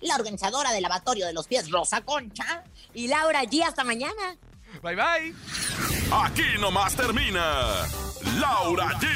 La 0.00 0.14
organizadora 0.16 0.72
del 0.72 0.82
lavatorio 0.82 1.26
de 1.26 1.32
los 1.32 1.46
pies, 1.46 1.70
Rosa 1.70 2.02
Concha. 2.02 2.64
Y 2.94 3.08
Laura 3.08 3.42
G, 3.44 3.62
hasta 3.64 3.84
mañana. 3.84 4.36
Bye 4.82 4.96
bye. 4.96 5.34
Aquí 6.12 6.58
nomás 6.60 6.94
termina 6.94 7.86
Laura 8.38 8.88
G, 9.00 9.06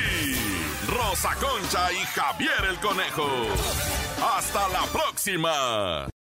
Rosa 0.88 1.34
Concha 1.36 1.92
y 1.92 1.96
Javier 1.96 2.64
el 2.68 2.78
Conejo. 2.80 3.28
Hasta 4.36 4.68
la 4.68 4.82
próxima. 4.86 6.08